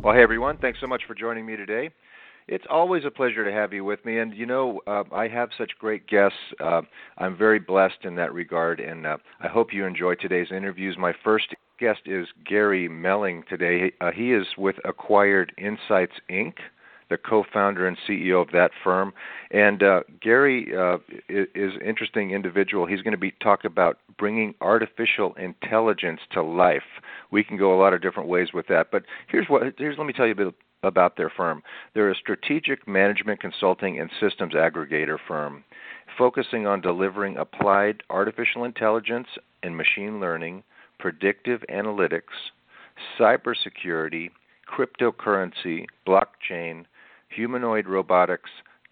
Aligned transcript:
Well, 0.00 0.14
hey 0.14 0.22
everyone, 0.22 0.56
thanks 0.58 0.78
so 0.80 0.86
much 0.86 1.02
for 1.08 1.16
joining 1.16 1.44
me 1.44 1.56
today. 1.56 1.90
It's 2.46 2.64
always 2.70 3.04
a 3.04 3.10
pleasure 3.10 3.44
to 3.44 3.50
have 3.50 3.72
you 3.72 3.82
with 3.82 4.04
me, 4.04 4.20
and 4.20 4.32
you 4.32 4.46
know 4.46 4.80
uh, 4.86 5.02
I 5.10 5.26
have 5.26 5.48
such 5.58 5.72
great 5.80 6.06
guests. 6.06 6.38
Uh, 6.60 6.82
I'm 7.18 7.36
very 7.36 7.58
blessed 7.58 8.04
in 8.04 8.14
that 8.14 8.32
regard, 8.32 8.78
and 8.78 9.08
uh, 9.08 9.16
I 9.40 9.48
hope 9.48 9.72
you 9.72 9.86
enjoy 9.86 10.14
today's 10.14 10.52
interviews. 10.52 10.96
My 10.96 11.12
first 11.24 11.52
guest 11.80 12.02
is 12.06 12.28
Gary 12.48 12.88
Melling 12.88 13.42
today. 13.48 13.90
Uh, 14.00 14.12
he 14.12 14.32
is 14.32 14.46
with 14.56 14.76
Acquired 14.84 15.52
Insights 15.58 16.14
Inc 16.30 16.52
the 17.10 17.18
co-founder 17.18 17.86
and 17.86 17.96
CEO 18.08 18.40
of 18.40 18.52
that 18.52 18.70
firm. 18.82 19.12
And 19.50 19.82
uh, 19.82 20.00
Gary 20.22 20.72
uh, 20.74 20.98
is, 21.28 21.48
an 21.54 21.82
interesting 21.84 22.30
individual. 22.30 22.86
He's 22.86 23.02
going 23.02 23.12
to 23.12 23.18
be 23.18 23.32
talk 23.42 23.64
about 23.64 23.98
bringing 24.18 24.54
artificial 24.60 25.34
intelligence 25.34 26.20
to 26.32 26.42
life. 26.42 26.82
We 27.30 27.44
can 27.44 27.58
go 27.58 27.74
a 27.74 27.78
lot 27.78 27.92
of 27.92 28.00
different 28.00 28.28
ways 28.28 28.48
with 28.54 28.68
that, 28.68 28.90
but 28.90 29.02
here's 29.28 29.48
what 29.48 29.74
here's 29.76 29.98
let 29.98 30.06
me 30.06 30.12
tell 30.12 30.26
you 30.26 30.32
a 30.32 30.36
bit 30.36 30.54
about 30.82 31.16
their 31.18 31.30
firm. 31.30 31.62
They're 31.94 32.10
a 32.10 32.14
strategic 32.14 32.88
management 32.88 33.40
consulting 33.40 34.00
and 34.00 34.10
systems 34.18 34.54
aggregator 34.54 35.18
firm 35.28 35.64
focusing 36.18 36.66
on 36.66 36.80
delivering 36.80 37.36
applied 37.36 38.02
artificial 38.10 38.64
intelligence 38.64 39.28
and 39.62 39.76
machine 39.76 40.20
learning, 40.20 40.62
predictive 40.98 41.62
analytics, 41.70 42.50
cybersecurity, 43.18 44.30
cryptocurrency, 44.70 45.86
blockchain, 46.06 46.84
humanoid 47.30 47.86
robotics, 47.86 48.50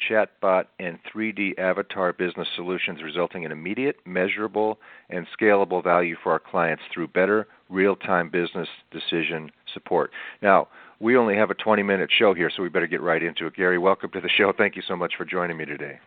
chatbot, 0.08 0.64
and 0.78 0.98
3D 1.12 1.58
avatar 1.58 2.12
business 2.12 2.48
solutions, 2.54 3.02
resulting 3.02 3.42
in 3.42 3.52
immediate, 3.52 3.96
measurable, 4.06 4.78
and 5.10 5.26
scalable 5.38 5.82
value 5.82 6.16
for 6.22 6.32
our 6.32 6.38
clients 6.38 6.82
through 6.92 7.08
better 7.08 7.46
real 7.68 7.96
time 7.96 8.30
business 8.30 8.68
decision 8.90 9.50
support. 9.74 10.10
Now, 10.40 10.68
we 11.00 11.16
only 11.16 11.36
have 11.36 11.50
a 11.50 11.54
20 11.54 11.82
minute 11.82 12.10
show 12.16 12.34
here, 12.34 12.50
so 12.54 12.62
we 12.62 12.68
better 12.68 12.86
get 12.86 13.02
right 13.02 13.22
into 13.22 13.46
it. 13.46 13.54
Gary, 13.54 13.78
welcome 13.78 14.10
to 14.12 14.20
the 14.20 14.28
show. 14.28 14.52
Thank 14.56 14.76
you 14.76 14.82
so 14.86 14.96
much 14.96 15.14
for 15.16 15.24
joining 15.24 15.56
me 15.56 15.64
today. 15.64 15.98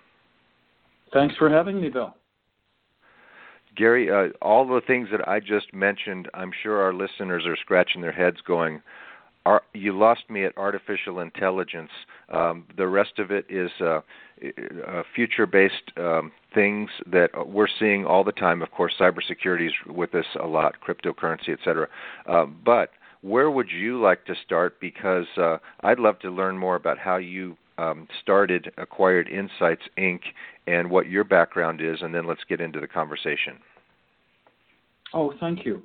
Thanks 1.14 1.36
for 1.36 1.50
having 1.50 1.82
me, 1.82 1.90
Bill. 1.90 2.16
Gary, 3.76 4.12
uh, 4.12 4.34
all 4.42 4.68
the 4.68 4.82
things 4.86 5.08
that 5.12 5.28
I 5.28 5.40
just 5.40 5.74
mentioned, 5.74 6.28
I'm 6.34 6.52
sure 6.62 6.82
our 6.82 6.94
listeners 6.94 7.46
are 7.46 7.56
scratching 7.56 8.02
their 8.02 8.12
heads 8.12 8.38
going, 8.46 8.82
are, 9.46 9.62
you 9.74 9.98
lost 9.98 10.30
me 10.30 10.46
at 10.46 10.58
artificial 10.58 11.20
intelligence. 11.20 11.90
Um, 12.30 12.66
the 12.78 12.88
rest 12.88 13.20
of 13.20 13.32
it 13.32 13.46
is 13.50 13.72
uh, 13.80 14.02
uh, 14.88 15.04
future-based 15.16 15.92
um, 15.98 16.32
things 16.54 16.90
that 17.12 17.30
we're 17.48 17.68
seeing 17.80 18.06
all 18.06 18.24
the 18.24 18.32
time. 18.32 18.62
Of 18.62 18.72
course, 18.72 18.94
cybersecurity 19.00 19.68
is 19.68 19.74
with 19.88 20.14
us 20.16 20.26
a 20.42 20.46
lot, 20.48 20.76
cryptocurrency, 20.86 21.50
et 21.50 21.60
cetera. 21.64 21.88
Uh, 22.28 22.46
but 22.46 22.90
where 23.22 23.52
would 23.52 23.70
you 23.72 24.02
like 24.02 24.26
to 24.26 24.36
start? 24.46 24.80
Because 24.80 25.28
uh, 25.38 25.58
I'd 25.82 26.00
love 26.00 26.20
to 26.20 26.30
learn 26.30 26.58
more 26.58 26.76
about 26.76 26.98
how 26.98 27.18
you 27.18 27.58
um, 27.78 28.08
started 28.22 28.72
Acquired 28.78 29.28
Insights 29.28 29.84
Inc. 29.98 30.22
and 30.68 30.90
what 30.90 31.08
your 31.08 31.24
background 31.24 31.82
is, 31.82 32.02
and 32.02 32.14
then 32.14 32.28
let's 32.28 32.44
get 32.48 32.62
into 32.62 32.80
the 32.80 32.88
conversation. 32.88 33.58
Oh, 35.14 35.34
thank 35.40 35.66
you. 35.66 35.84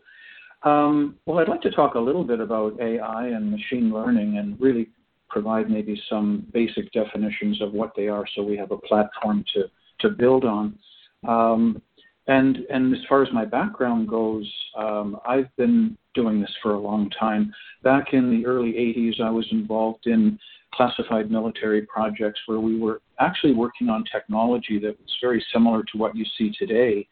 Um, 0.63 1.17
well, 1.27 1.39
I'd 1.39 1.49
like 1.49 1.63
to 1.63 1.71
talk 1.71 1.95
a 1.95 2.01
little 2.01 2.25
bit 2.25 2.41
about 2.41 2.81
AI 2.81 3.29
and 3.29 3.51
machine 3.51 3.93
learning 3.93 4.39
and 4.39 4.61
really 4.61 4.89
provide 5.29 5.71
maybe 5.71 6.01
some 6.09 6.47
basic 6.53 6.91
definitions 6.93 7.61
of 7.61 7.73
what 7.73 7.93
they 7.97 8.09
are 8.09 8.25
so 8.35 8.43
we 8.43 8.57
have 8.57 8.71
a 8.71 8.79
platform 8.79 9.45
to, 9.55 9.65
to 10.01 10.09
build 10.09 10.45
on. 10.45 10.79
Um, 11.27 11.83
and, 12.29 12.59
and 12.71 12.93
as 12.93 13.01
far 13.09 13.23
as 13.23 13.33
my 13.33 13.45
background 13.45 14.09
goes, 14.09 14.51
um, 14.77 15.19
I've 15.27 15.55
been 15.57 15.97
doing 16.15 16.41
this 16.41 16.53
for 16.63 16.75
a 16.75 16.79
long 16.79 17.11
time. 17.11 17.53
Back 17.83 18.15
in 18.15 18.31
the 18.31 18.47
early 18.47 18.73
80s, 18.73 19.21
I 19.21 19.31
was 19.31 19.47
involved 19.53 20.07
in 20.07 20.39
classified 20.75 21.31
military 21.31 21.83
projects 21.83 22.41
where 22.47 22.61
we 22.61 22.79
were 22.79 23.01
actually 23.21 23.55
working 23.55 23.89
on 23.89 24.05
technology 24.11 24.79
that 24.81 24.99
was 24.99 25.17
very 25.21 25.45
similar 25.53 25.83
to 25.85 25.99
what 25.99 26.17
you 26.17 26.25
see 26.37 26.53
today 26.59 27.07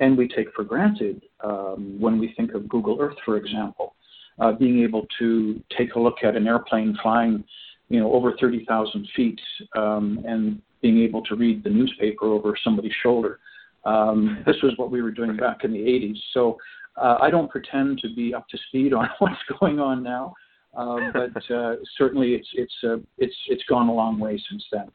and 0.00 0.16
we 0.16 0.26
take 0.26 0.52
for 0.54 0.64
granted 0.64 1.22
um, 1.44 1.96
when 2.00 2.18
we 2.18 2.32
think 2.36 2.54
of 2.54 2.68
Google 2.68 2.98
Earth, 3.00 3.16
for 3.24 3.36
example, 3.36 3.94
uh, 4.40 4.52
being 4.52 4.82
able 4.82 5.06
to 5.18 5.62
take 5.76 5.94
a 5.94 6.00
look 6.00 6.24
at 6.24 6.34
an 6.34 6.46
airplane 6.46 6.96
flying, 7.02 7.44
you 7.88 8.00
know, 8.00 8.12
over 8.12 8.34
30,000 8.40 9.08
feet 9.14 9.40
um, 9.76 10.24
and 10.26 10.60
being 10.80 10.98
able 11.00 11.22
to 11.24 11.36
read 11.36 11.62
the 11.62 11.70
newspaper 11.70 12.26
over 12.26 12.56
somebody's 12.64 12.94
shoulder. 13.02 13.38
Um, 13.84 14.42
this 14.46 14.56
was 14.62 14.72
what 14.76 14.90
we 14.90 15.02
were 15.02 15.10
doing 15.10 15.36
back 15.36 15.64
in 15.64 15.72
the 15.72 15.78
80s. 15.78 16.16
So 16.32 16.56
uh, 16.96 17.18
I 17.20 17.30
don't 17.30 17.50
pretend 17.50 17.98
to 17.98 18.14
be 18.14 18.34
up 18.34 18.48
to 18.48 18.58
speed 18.68 18.94
on 18.94 19.08
what's 19.18 19.36
going 19.60 19.78
on 19.78 20.02
now, 20.02 20.34
uh, 20.76 20.96
but 21.12 21.54
uh, 21.54 21.76
certainly 21.98 22.34
it's 22.34 22.48
it's 22.54 22.74
uh, 22.84 22.96
it's 23.18 23.34
it's 23.48 23.64
gone 23.68 23.88
a 23.88 23.94
long 23.94 24.18
way 24.18 24.40
since 24.50 24.64
then. 24.72 24.90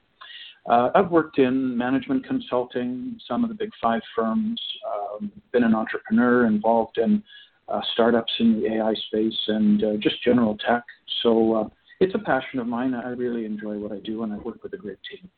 Uh, 0.68 0.90
I've 0.96 1.12
worked 1.12 1.38
in 1.38 1.78
management 1.78 2.26
consulting, 2.26 3.20
some 3.28 3.44
of 3.44 3.50
the 3.50 3.56
big 3.56 3.70
five 3.82 4.02
firms, 4.16 4.60
um, 4.92 5.32
been 5.52 5.64
an 5.64 5.76
entrepreneur 5.76 6.48
involved 6.48 6.98
in 6.98 7.24
uh, 7.68 7.82
startups 7.94 8.32
in 8.40 8.62
the 8.62 8.76
AI 8.76 8.94
space 9.08 9.40
and 9.48 9.84
uh, 9.84 9.98
just 10.00 10.24
general 10.24 10.58
tech. 10.58 10.84
So 11.22 11.54
uh, 11.54 11.70
it's 12.00 12.16
a 12.16 12.20
passion 12.20 12.60
of 12.60 12.68
mine. 12.68 12.94
I 12.94 13.10
really 13.10 13.46
enjoy 13.46 13.78
what 13.78 13.92
I 13.92 14.00
do 14.00 14.24
and 14.24 14.34
I 14.34 14.38
work 14.38 14.64
with 14.64 14.74
a 14.74 14.78
great 14.78 14.98
team. 15.10 15.30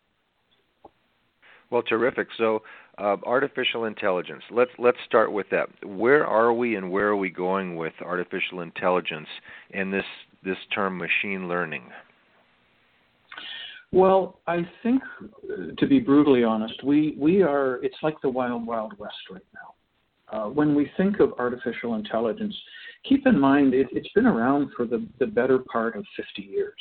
Well, 1.69 1.81
terrific. 1.81 2.29
So, 2.37 2.63
uh, 2.97 3.17
artificial 3.25 3.85
intelligence. 3.85 4.41
Let's 4.49 4.71
let's 4.79 4.97
start 5.05 5.31
with 5.31 5.47
that. 5.51 5.67
Where 5.85 6.25
are 6.25 6.53
we, 6.53 6.75
and 6.75 6.89
where 6.89 7.07
are 7.09 7.17
we 7.17 7.29
going 7.29 7.75
with 7.75 7.93
artificial 8.01 8.61
intelligence 8.61 9.27
and 9.71 9.91
this 9.91 10.05
this 10.43 10.57
term 10.73 10.97
machine 10.97 11.49
learning? 11.49 11.83
Well, 13.91 14.41
I 14.47 14.67
think, 14.83 15.01
to 15.77 15.87
be 15.87 15.99
brutally 15.99 16.43
honest, 16.43 16.83
we, 16.83 17.15
we 17.17 17.41
are, 17.41 17.75
it's 17.83 17.97
like 18.03 18.19
the 18.21 18.29
wild, 18.29 18.65
wild 18.65 18.97
west 18.99 19.15
right 19.31 19.41
now. 19.53 19.73
Uh, 20.29 20.49
when 20.49 20.75
we 20.75 20.91
think 20.97 21.21
of 21.21 21.33
artificial 21.39 21.95
intelligence, 21.95 22.55
keep 23.07 23.25
in 23.25 23.39
mind 23.39 23.73
it, 23.73 23.87
has 23.93 24.05
been 24.13 24.25
around 24.25 24.69
for 24.75 24.85
the, 24.85 25.07
the 25.19 25.25
better 25.25 25.59
part 25.71 25.95
of 25.95 26.05
50 26.17 26.41
years. 26.41 26.73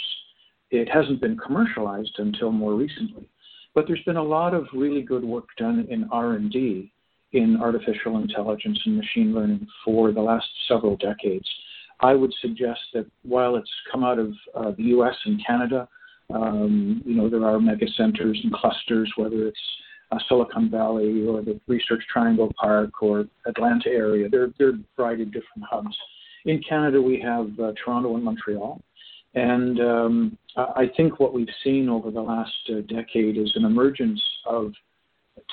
It 0.73 0.89
hasn't 0.89 1.21
been 1.21 1.37
commercialized 1.39 2.15
until 2.19 2.51
more 2.51 2.75
recently, 2.75 3.29
but 3.73 3.87
there's 3.87 4.03
been 4.03 4.17
a 4.17 4.23
lot 4.23 4.53
of 4.53 4.67
really 4.73 5.03
good 5.03 5.25
work 5.25 5.47
done 5.57 5.87
in 5.89 6.09
R&D 6.11 6.93
in 7.33 7.57
artificial 7.61 8.19
intelligence 8.19 8.81
and 8.85 8.97
machine 8.97 9.33
learning 9.33 9.67
for 9.85 10.11
the 10.11 10.21
last 10.21 10.47
several 10.67 10.97
decades. 10.97 11.49
I 12.01 12.15
would 12.15 12.33
suggest 12.41 12.81
that 12.95 13.07
while 13.23 13.55
it's 13.55 13.71
come 13.93 14.03
out 14.03 14.19
of 14.19 14.33
uh, 14.55 14.73
the 14.77 14.85
U.S. 14.85 15.15
and 15.25 15.41
Canada, 15.47 15.89
um, 16.31 17.03
you 17.05 17.15
know, 17.15 17.29
there 17.29 17.45
are 17.45 17.61
mega 17.61 17.87
centers 17.97 18.39
and 18.43 18.53
clusters, 18.53 19.13
whether 19.17 19.47
it's 19.47 19.61
uh, 20.13 20.19
Silicon 20.29 20.71
Valley 20.71 21.27
or 21.27 21.43
the 21.43 21.61
Research 21.67 22.03
Triangle 22.13 22.53
Park 22.61 23.03
or 23.03 23.27
Atlanta 23.47 23.89
area. 23.89 24.29
There, 24.29 24.49
there 24.59 24.69
are 24.69 24.73
a 24.73 24.85
variety 24.97 25.23
of 25.25 25.33
different 25.33 25.65
hubs. 25.69 25.97
In 26.45 26.63
Canada, 26.69 27.01
we 27.01 27.21
have 27.21 27.49
uh, 27.59 27.73
Toronto 27.83 28.15
and 28.15 28.25
Montreal. 28.25 28.81
And 29.35 29.81
um, 29.81 30.39
I 30.57 30.91
think 30.97 31.21
what 31.21 31.35
we've 31.35 31.47
seen 31.63 31.89
over 31.89 32.11
the 32.11 32.23
last 32.23 32.53
uh, 32.71 32.81
decade 32.89 33.37
is 33.37 33.53
an 33.55 33.65
emergence 33.65 34.21
of 34.47 34.73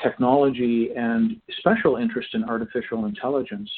technology 0.01 0.89
and 0.95 1.41
special 1.59 1.97
interest 1.97 2.29
in 2.33 2.45
artificial 2.45 3.05
intelligence 3.05 3.69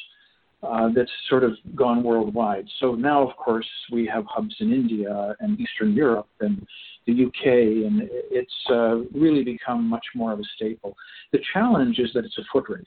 uh, 0.65 0.89
that's 0.95 1.11
sort 1.29 1.43
of 1.43 1.53
gone 1.75 2.03
worldwide. 2.03 2.65
So 2.79 2.95
now, 2.95 3.27
of 3.27 3.35
course, 3.37 3.67
we 3.91 4.05
have 4.07 4.25
hubs 4.27 4.55
in 4.59 4.73
India 4.73 5.35
and 5.39 5.59
Eastern 5.59 5.93
Europe 5.93 6.27
and 6.39 6.65
the 7.07 7.25
UK, 7.25 7.45
and 7.45 8.09
it's 8.11 8.53
uh, 8.69 8.97
really 9.17 9.43
become 9.43 9.87
much 9.87 10.05
more 10.15 10.33
of 10.33 10.39
a 10.39 10.43
staple. 10.55 10.95
The 11.31 11.39
challenge 11.53 11.99
is 11.99 12.11
that 12.13 12.25
it's 12.25 12.37
a 12.37 12.43
foot 12.51 12.65
race, 12.67 12.85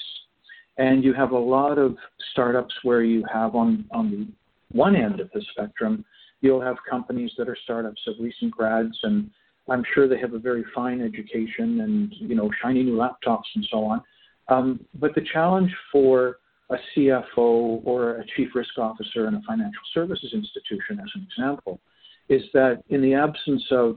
and 0.76 1.04
you 1.04 1.14
have 1.14 1.32
a 1.32 1.38
lot 1.38 1.78
of 1.78 1.96
startups 2.32 2.74
where 2.82 3.02
you 3.02 3.24
have 3.32 3.54
on 3.54 3.84
on 3.92 4.10
the 4.10 4.26
one 4.72 4.96
end 4.96 5.20
of 5.20 5.30
the 5.32 5.42
spectrum, 5.52 6.04
you'll 6.40 6.60
have 6.60 6.76
companies 6.88 7.32
that 7.38 7.48
are 7.48 7.56
startups 7.64 8.00
of 8.06 8.14
recent 8.20 8.50
grads, 8.50 8.96
and 9.02 9.30
I'm 9.68 9.84
sure 9.94 10.08
they 10.08 10.18
have 10.18 10.34
a 10.34 10.38
very 10.38 10.64
fine 10.74 11.00
education 11.00 11.80
and 11.80 12.14
you 12.18 12.34
know 12.34 12.50
shiny 12.62 12.82
new 12.82 12.96
laptops 12.96 13.48
and 13.54 13.66
so 13.70 13.84
on. 13.84 14.02
Um, 14.48 14.80
but 14.98 15.14
the 15.14 15.22
challenge 15.32 15.74
for 15.92 16.38
a 16.70 16.76
CFO 16.94 17.80
or 17.84 18.16
a 18.16 18.24
chief 18.36 18.48
risk 18.54 18.78
officer 18.78 19.26
in 19.26 19.34
a 19.34 19.42
financial 19.46 19.82
services 19.94 20.32
institution, 20.32 21.00
as 21.00 21.10
an 21.14 21.26
example, 21.30 21.80
is 22.28 22.42
that 22.52 22.82
in 22.90 23.00
the 23.00 23.14
absence 23.14 23.64
of 23.70 23.96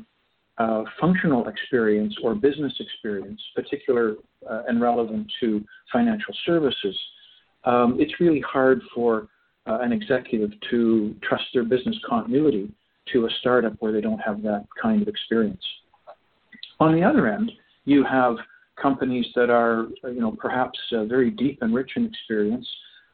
uh, 0.57 0.83
functional 0.99 1.47
experience 1.47 2.15
or 2.23 2.35
business 2.35 2.73
experience, 2.79 3.41
particular 3.55 4.15
uh, 4.49 4.63
and 4.67 4.81
relevant 4.81 5.31
to 5.39 5.63
financial 5.91 6.33
services, 6.45 6.97
um, 7.65 7.97
it's 7.99 8.19
really 8.19 8.41
hard 8.41 8.81
for 8.93 9.27
uh, 9.67 9.79
an 9.81 9.91
executive 9.91 10.51
to 10.69 11.15
trust 11.21 11.43
their 11.53 11.63
business 11.63 11.95
continuity 12.07 12.69
to 13.11 13.25
a 13.25 13.29
startup 13.39 13.73
where 13.79 13.91
they 13.91 14.01
don't 14.01 14.19
have 14.19 14.41
that 14.41 14.65
kind 14.81 15.01
of 15.01 15.07
experience. 15.07 15.63
On 16.79 16.95
the 16.95 17.03
other 17.03 17.27
end, 17.27 17.51
you 17.85 18.03
have 18.03 18.37
companies 18.81 19.25
that 19.35 19.49
are, 19.49 19.87
you 20.03 20.19
know, 20.19 20.31
perhaps 20.31 20.79
uh, 20.93 21.05
very 21.05 21.29
deep 21.31 21.59
and 21.61 21.73
rich 21.73 21.91
in 21.95 22.05
experience. 22.05 22.67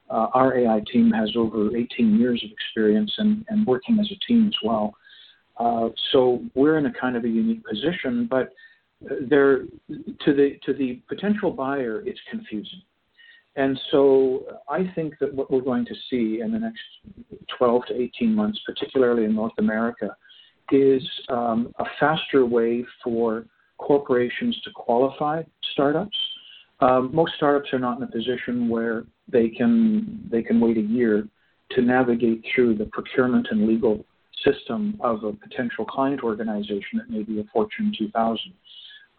Uh, 0.10 0.28
our 0.34 0.58
AI 0.58 0.82
team 0.92 1.12
has 1.12 1.30
over 1.36 1.76
18 1.76 2.18
years 2.18 2.42
of 2.44 2.52
experience 2.52 3.12
and, 3.18 3.44
and 3.50 3.66
working 3.68 4.00
as 4.00 4.10
a 4.12 4.20
team 4.26 4.48
as 4.48 4.56
well. 4.64 4.96
Uh, 5.60 5.90
so 6.12 6.42
we're 6.56 6.78
in 6.78 6.86
a 6.86 6.94
kind 6.94 7.18
of 7.18 7.26
a 7.26 7.30
unique 7.30 7.64
position, 7.66 8.28
but 8.30 8.54
there, 9.30 9.66
to 10.26 10.34
the 10.34 10.58
to 10.66 10.74
the 10.74 11.02
potential 11.08 11.52
buyer, 11.52 12.02
it's 12.06 12.20
confusing. 12.30 12.82
And 13.56 13.80
so 13.92 14.44
I 14.70 14.92
think 14.94 15.16
that 15.20 15.34
what 15.34 15.52
we're 15.52 15.62
going 15.62 15.86
to 15.86 15.96
see 16.10 16.42
in 16.42 16.52
the 16.52 16.60
next 16.60 16.80
12 17.58 17.88
to 17.88 18.00
18 18.00 18.36
months, 18.36 18.60
particularly 18.66 19.26
in 19.26 19.34
North 19.34 19.58
America, 19.58 20.16
is 20.72 21.02
um, 21.30 21.74
a 21.80 21.86
faster 22.00 22.46
way 22.46 22.86
for 23.04 23.46
corporations 23.78 24.60
to 24.64 24.72
qualify 24.72 25.44
startups. 25.74 26.18
Um, 26.80 27.10
most 27.14 27.34
startups 27.38 27.74
are 27.74 27.80
not 27.80 27.98
in 27.98 28.04
a 28.04 28.12
position 28.12 28.70
where 28.70 29.06
they 29.32 29.50
can 29.50 30.28
they 30.32 30.44
can 30.44 30.60
wait 30.60 30.78
a 30.78 30.82
year 30.82 31.28
to 31.72 31.82
navigate 31.82 32.44
through 32.54 32.76
the 32.76 32.86
procurement 32.86 33.48
and 33.52 33.68
legal 33.68 34.06
system 34.46 34.98
of 35.02 35.24
a 35.24 35.34
potential 35.34 35.86
client 35.86 36.22
organization 36.24 37.00
that 37.00 37.10
may 37.10 37.24
be 37.24 37.40
a 37.40 37.44
Fortune 37.52 37.92
2000. 37.98 38.54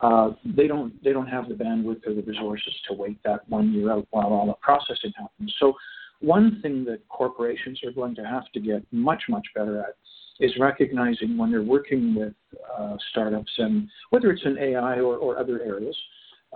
Uh, 0.00 0.30
they 0.44 0.68
don't 0.68 1.02
they 1.02 1.12
don't 1.12 1.26
have 1.26 1.48
the 1.48 1.54
bandwidth 1.54 2.06
or 2.06 2.14
the 2.14 2.22
resources 2.22 2.72
to 2.88 2.94
wait 2.94 3.18
that 3.24 3.48
one 3.48 3.72
year 3.72 3.90
out 3.90 4.06
while 4.10 4.26
all 4.26 4.46
the 4.46 4.54
processing 4.54 5.12
happens. 5.16 5.52
So 5.58 5.74
one 6.20 6.60
thing 6.62 6.84
that 6.84 7.00
corporations 7.08 7.80
are 7.84 7.90
going 7.90 8.14
to 8.14 8.24
have 8.24 8.44
to 8.54 8.60
get 8.60 8.84
much 8.92 9.24
much 9.28 9.46
better 9.54 9.80
at 9.80 9.96
is 10.40 10.52
recognizing 10.58 11.36
when 11.36 11.50
they're 11.50 11.62
working 11.62 12.14
with 12.14 12.34
uh, 12.78 12.96
startups 13.10 13.52
and 13.58 13.88
whether 14.10 14.30
it's 14.30 14.44
in 14.44 14.56
AI 14.58 15.00
or, 15.00 15.16
or 15.16 15.38
other 15.38 15.60
areas, 15.62 15.96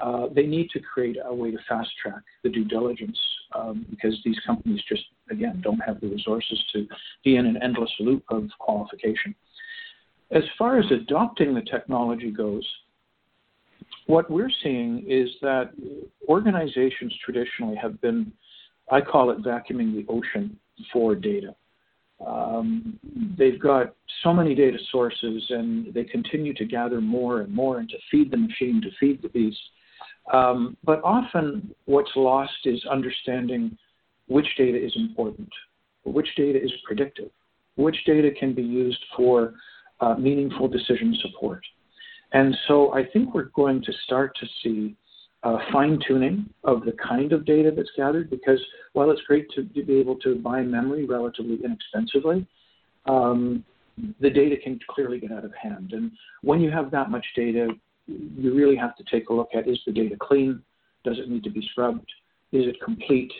uh, 0.00 0.26
they 0.34 0.46
need 0.46 0.70
to 0.70 0.80
create 0.80 1.16
a 1.24 1.34
way 1.34 1.50
to 1.50 1.58
fast 1.68 1.90
track 2.00 2.22
the 2.42 2.48
due 2.48 2.64
diligence 2.64 3.18
um, 3.54 3.84
because 3.90 4.16
these 4.24 4.38
companies 4.46 4.80
just, 4.88 5.04
again, 5.30 5.60
don't 5.62 5.80
have 5.80 6.00
the 6.00 6.08
resources 6.08 6.62
to 6.72 6.86
be 7.24 7.36
in 7.36 7.46
an 7.46 7.58
endless 7.62 7.90
loop 8.00 8.24
of 8.30 8.48
qualification. 8.58 9.34
As 10.30 10.42
far 10.58 10.78
as 10.78 10.86
adopting 10.90 11.54
the 11.54 11.60
technology 11.60 12.30
goes, 12.30 12.66
what 14.06 14.30
we're 14.30 14.50
seeing 14.62 15.04
is 15.06 15.28
that 15.42 15.72
organizations 16.28 17.14
traditionally 17.24 17.76
have 17.76 18.00
been, 18.00 18.32
I 18.90 19.02
call 19.02 19.30
it 19.30 19.42
vacuuming 19.42 19.94
the 19.94 20.06
ocean 20.08 20.58
for 20.92 21.14
data. 21.14 21.54
Um, 22.26 22.98
they've 23.36 23.60
got 23.60 23.94
so 24.22 24.32
many 24.32 24.54
data 24.54 24.78
sources 24.90 25.44
and 25.50 25.92
they 25.92 26.04
continue 26.04 26.54
to 26.54 26.64
gather 26.64 27.00
more 27.00 27.40
and 27.40 27.52
more 27.52 27.78
and 27.78 27.88
to 27.88 27.96
feed 28.10 28.30
the 28.30 28.36
machine, 28.36 28.80
to 28.82 28.90
feed 29.00 29.22
the 29.22 29.28
beast. 29.28 29.58
Um, 30.32 30.76
but 30.84 31.00
often 31.02 31.74
what's 31.86 32.10
lost 32.14 32.52
is 32.64 32.84
understanding 32.90 33.76
which 34.28 34.46
data 34.56 34.82
is 34.82 34.92
important, 34.96 35.48
which 36.04 36.28
data 36.36 36.62
is 36.62 36.70
predictive, 36.84 37.30
which 37.76 37.96
data 38.06 38.30
can 38.38 38.54
be 38.54 38.62
used 38.62 39.02
for 39.16 39.54
uh, 40.00 40.14
meaningful 40.14 40.68
decision 40.68 41.16
support. 41.22 41.64
And 42.32 42.56
so 42.66 42.94
I 42.94 43.04
think 43.04 43.34
we're 43.34 43.50
going 43.54 43.82
to 43.82 43.92
start 44.04 44.36
to 44.40 44.46
see 44.62 44.96
uh, 45.42 45.58
fine 45.72 45.98
tuning 46.06 46.48
of 46.64 46.84
the 46.84 46.92
kind 46.92 47.32
of 47.32 47.44
data 47.44 47.72
that's 47.74 47.90
gathered 47.96 48.30
because 48.30 48.60
while 48.92 49.10
it's 49.10 49.22
great 49.22 49.48
to, 49.50 49.64
to 49.64 49.84
be 49.84 49.98
able 49.98 50.16
to 50.16 50.36
buy 50.36 50.62
memory 50.62 51.04
relatively 51.04 51.58
inexpensively, 51.64 52.46
um, 53.06 53.64
the 54.20 54.30
data 54.30 54.56
can 54.62 54.78
clearly 54.88 55.18
get 55.18 55.32
out 55.32 55.44
of 55.44 55.52
hand. 55.54 55.92
And 55.92 56.12
when 56.42 56.60
you 56.60 56.70
have 56.70 56.90
that 56.92 57.10
much 57.10 57.26
data, 57.34 57.68
you 58.06 58.54
really 58.54 58.76
have 58.76 58.96
to 58.96 59.04
take 59.10 59.28
a 59.28 59.32
look 59.32 59.50
at 59.54 59.68
is 59.68 59.78
the 59.86 59.92
data 59.92 60.16
clean? 60.20 60.62
Does 61.04 61.18
it 61.18 61.28
need 61.28 61.44
to 61.44 61.50
be 61.50 61.66
scrubbed? 61.70 62.10
Is 62.52 62.66
it 62.66 62.76
complete? 62.82 63.32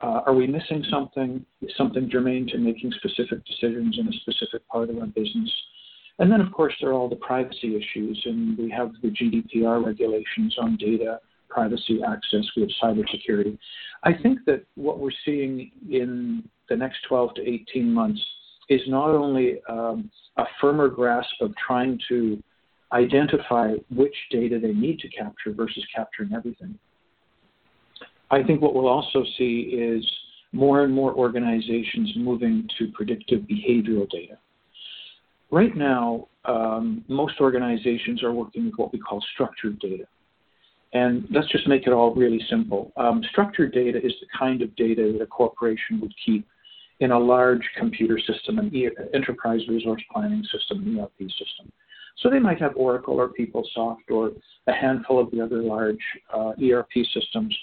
Uh, 0.00 0.22
are 0.26 0.34
we 0.34 0.46
missing 0.46 0.84
something? 0.90 1.44
Is 1.60 1.70
something 1.76 2.08
germane 2.10 2.48
to 2.48 2.58
making 2.58 2.92
specific 2.92 3.44
decisions 3.44 3.98
in 3.98 4.08
a 4.08 4.12
specific 4.12 4.66
part 4.68 4.90
of 4.90 4.98
our 4.98 5.06
business? 5.06 5.50
And 6.18 6.30
then, 6.30 6.40
of 6.40 6.52
course, 6.52 6.74
there 6.80 6.90
are 6.90 6.94
all 6.94 7.08
the 7.08 7.16
privacy 7.16 7.76
issues, 7.76 8.20
and 8.24 8.58
we 8.58 8.70
have 8.70 8.92
the 9.02 9.08
GDPR 9.08 9.84
regulations 9.84 10.56
on 10.60 10.76
data 10.76 11.20
privacy 11.52 12.00
access, 12.06 12.44
we 12.56 12.62
have 12.62 12.70
cybersecurity. 12.82 13.58
I 14.04 14.12
think 14.12 14.40
that 14.46 14.64
what 14.74 14.98
we're 14.98 15.10
seeing 15.24 15.70
in 15.90 16.48
the 16.68 16.76
next 16.76 16.98
12 17.08 17.34
to 17.36 17.48
18 17.48 17.92
months 17.92 18.20
is 18.68 18.80
not 18.86 19.10
only 19.10 19.60
um, 19.68 20.10
a 20.38 20.44
firmer 20.60 20.88
grasp 20.88 21.34
of 21.40 21.52
trying 21.56 21.98
to 22.08 22.42
identify 22.92 23.72
which 23.94 24.14
data 24.30 24.58
they 24.58 24.72
need 24.72 24.98
to 25.00 25.08
capture 25.08 25.52
versus 25.52 25.84
capturing 25.94 26.32
everything. 26.32 26.78
I 28.30 28.42
think 28.42 28.62
what 28.62 28.74
we'll 28.74 28.88
also 28.88 29.24
see 29.36 29.70
is 29.74 30.06
more 30.52 30.84
and 30.84 30.92
more 30.92 31.12
organizations 31.14 32.12
moving 32.16 32.68
to 32.78 32.88
predictive 32.92 33.42
behavioral 33.42 34.08
data. 34.10 34.38
Right 35.50 35.76
now, 35.76 36.28
um, 36.44 37.04
most 37.08 37.34
organizations 37.40 38.22
are 38.22 38.32
working 38.32 38.66
with 38.66 38.74
what 38.76 38.92
we 38.92 38.98
call 38.98 39.22
structured 39.34 39.78
data. 39.80 40.04
And 40.92 41.26
let's 41.30 41.48
just 41.50 41.66
make 41.66 41.86
it 41.86 41.92
all 41.92 42.14
really 42.14 42.40
simple. 42.50 42.92
Um, 42.96 43.22
structured 43.30 43.72
data 43.72 43.98
is 43.98 44.12
the 44.20 44.26
kind 44.38 44.60
of 44.60 44.74
data 44.76 45.10
that 45.12 45.22
a 45.22 45.26
corporation 45.26 46.00
would 46.00 46.12
keep 46.24 46.46
in 47.00 47.12
a 47.12 47.18
large 47.18 47.62
computer 47.78 48.18
system, 48.18 48.58
an 48.58 48.74
e- 48.74 48.90
enterprise 49.14 49.60
resource 49.68 50.02
planning 50.12 50.44
system, 50.52 50.86
an 50.86 51.00
ERP 51.00 51.30
system. 51.30 51.72
So 52.18 52.28
they 52.28 52.38
might 52.38 52.60
have 52.60 52.76
Oracle 52.76 53.14
or 53.14 53.30
PeopleSoft 53.30 54.10
or 54.10 54.32
a 54.66 54.72
handful 54.72 55.18
of 55.18 55.30
the 55.30 55.40
other 55.40 55.62
large 55.62 55.98
uh, 56.32 56.52
ERP 56.62 56.90
systems. 57.12 57.56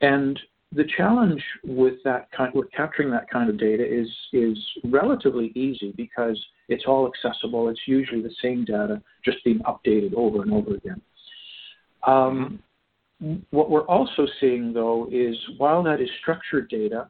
And 0.00 0.38
the 0.72 0.84
challenge 0.96 1.42
with 1.64 1.94
that 2.04 2.30
kind, 2.32 2.52
with 2.54 2.70
capturing 2.72 3.10
that 3.10 3.28
kind 3.30 3.50
of 3.50 3.58
data 3.58 3.84
is 3.84 4.08
is 4.32 4.58
relatively 4.84 5.52
easy 5.54 5.92
because 5.96 6.42
it's 6.68 6.84
all 6.86 7.08
accessible. 7.08 7.68
It's 7.68 7.80
usually 7.86 8.22
the 8.22 8.34
same 8.42 8.64
data, 8.64 9.02
just 9.24 9.42
being 9.44 9.60
updated 9.60 10.14
over 10.14 10.42
and 10.42 10.52
over 10.52 10.74
again. 10.74 11.00
Um, 12.06 12.60
what 13.50 13.70
we're 13.70 13.86
also 13.86 14.26
seeing, 14.40 14.72
though, 14.72 15.08
is 15.10 15.36
while 15.56 15.82
that 15.84 16.00
is 16.00 16.08
structured 16.20 16.68
data, 16.68 17.08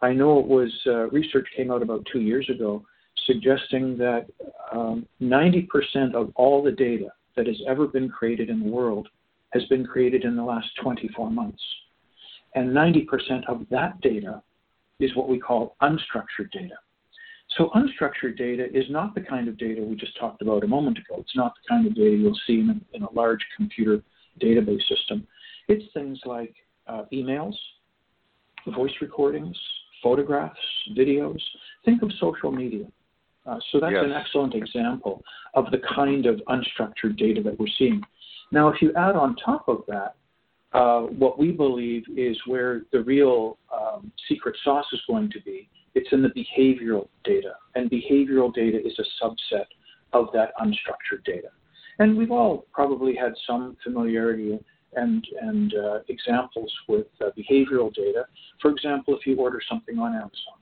I 0.00 0.12
know 0.12 0.38
it 0.38 0.46
was 0.46 0.72
uh, 0.86 1.08
research 1.10 1.48
came 1.56 1.70
out 1.70 1.82
about 1.82 2.06
two 2.12 2.20
years 2.20 2.48
ago 2.48 2.84
suggesting 3.26 3.98
that 3.98 4.26
um, 4.72 5.06
90% 5.20 6.14
of 6.14 6.32
all 6.36 6.62
the 6.62 6.70
data 6.70 7.08
that 7.36 7.46
has 7.46 7.60
ever 7.68 7.86
been 7.86 8.08
created 8.08 8.48
in 8.48 8.60
the 8.60 8.68
world 8.68 9.08
has 9.50 9.64
been 9.66 9.84
created 9.84 10.24
in 10.24 10.36
the 10.36 10.42
last 10.42 10.68
24 10.82 11.30
months. 11.30 11.62
And 12.54 12.70
90% 12.70 13.06
of 13.48 13.66
that 13.70 14.00
data 14.00 14.42
is 15.00 15.14
what 15.16 15.28
we 15.28 15.38
call 15.38 15.76
unstructured 15.82 16.50
data. 16.52 16.74
So, 17.56 17.70
unstructured 17.74 18.36
data 18.36 18.66
is 18.76 18.84
not 18.90 19.14
the 19.14 19.22
kind 19.22 19.48
of 19.48 19.56
data 19.56 19.82
we 19.82 19.96
just 19.96 20.18
talked 20.18 20.42
about 20.42 20.64
a 20.64 20.68
moment 20.68 20.98
ago. 20.98 21.16
It's 21.18 21.36
not 21.36 21.54
the 21.54 21.68
kind 21.68 21.86
of 21.86 21.94
data 21.94 22.10
you'll 22.10 22.38
see 22.46 22.60
in 22.60 22.70
a, 22.70 22.96
in 22.96 23.02
a 23.04 23.12
large 23.12 23.40
computer 23.56 24.02
database 24.40 24.86
system. 24.86 25.26
It's 25.68 25.84
things 25.92 26.18
like 26.24 26.54
uh, 26.86 27.04
emails, 27.12 27.54
voice 28.74 28.92
recordings, 29.00 29.56
photographs, 30.02 30.58
videos. 30.96 31.40
Think 31.84 32.02
of 32.02 32.10
social 32.20 32.50
media. 32.50 32.86
Uh, 33.46 33.58
so 33.72 33.80
that's 33.80 33.92
yes. 33.92 34.04
an 34.04 34.12
excellent 34.12 34.54
example 34.54 35.22
of 35.54 35.70
the 35.70 35.78
kind 35.94 36.26
of 36.26 36.40
unstructured 36.48 37.16
data 37.16 37.42
that 37.42 37.58
we're 37.58 37.66
seeing. 37.78 38.00
Now, 38.52 38.68
if 38.68 38.80
you 38.82 38.92
add 38.94 39.16
on 39.16 39.36
top 39.36 39.68
of 39.68 39.82
that 39.88 40.16
uh, 40.72 41.00
what 41.00 41.38
we 41.38 41.50
believe 41.50 42.04
is 42.16 42.38
where 42.46 42.82
the 42.92 43.02
real 43.02 43.58
um, 43.74 44.12
secret 44.28 44.56
sauce 44.62 44.84
is 44.92 45.00
going 45.08 45.30
to 45.30 45.40
be. 45.42 45.68
It's 45.94 46.08
in 46.12 46.22
the 46.22 46.28
behavioral 46.28 47.08
data, 47.24 47.54
and 47.74 47.90
behavioral 47.90 48.52
data 48.52 48.78
is 48.78 48.92
a 48.98 49.24
subset 49.24 49.64
of 50.12 50.26
that 50.34 50.52
unstructured 50.60 51.24
data. 51.24 51.48
And 51.98 52.16
we've 52.16 52.30
all 52.30 52.66
probably 52.72 53.16
had 53.16 53.32
some 53.46 53.76
familiarity 53.82 54.58
and, 54.94 55.26
and 55.40 55.74
uh, 55.74 55.98
examples 56.08 56.72
with 56.88 57.06
uh, 57.20 57.30
behavioral 57.38 57.92
data. 57.92 58.24
For 58.60 58.70
example, 58.70 59.16
if 59.16 59.26
you 59.26 59.36
order 59.36 59.60
something 59.68 59.98
on 59.98 60.14
Amazon 60.14 60.58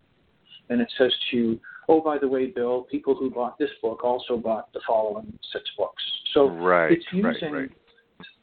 and 0.68 0.80
it 0.80 0.92
says 0.98 1.12
to 1.30 1.36
you, 1.36 1.60
oh, 1.88 2.00
by 2.00 2.18
the 2.18 2.28
way, 2.28 2.46
Bill, 2.46 2.82
people 2.90 3.14
who 3.14 3.30
bought 3.30 3.58
this 3.58 3.70
book 3.82 4.04
also 4.04 4.36
bought 4.36 4.72
the 4.72 4.80
following 4.86 5.38
six 5.52 5.64
books. 5.78 6.02
So 6.34 6.50
right, 6.50 6.92
it's 6.92 7.04
using, 7.12 7.52
right, 7.52 7.52
right. 7.52 7.70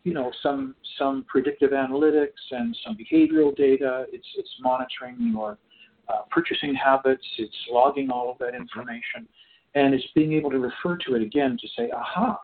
you 0.03 0.13
know, 0.13 0.31
some 0.41 0.75
some 0.97 1.25
predictive 1.27 1.71
analytics 1.71 2.29
and 2.51 2.75
some 2.85 2.97
behavioral 2.97 3.55
data. 3.55 4.05
It's 4.11 4.27
it's 4.37 4.49
monitoring 4.61 5.17
your 5.33 5.57
uh, 6.07 6.21
purchasing 6.31 6.73
habits. 6.73 7.25
It's 7.37 7.55
logging 7.69 8.09
all 8.09 8.31
of 8.31 8.37
that 8.39 8.55
information, 8.55 9.27
and 9.75 9.93
it's 9.93 10.07
being 10.15 10.33
able 10.33 10.51
to 10.51 10.59
refer 10.59 10.97
to 11.07 11.15
it 11.15 11.21
again 11.21 11.57
to 11.61 11.67
say, 11.77 11.91
aha, 11.95 12.39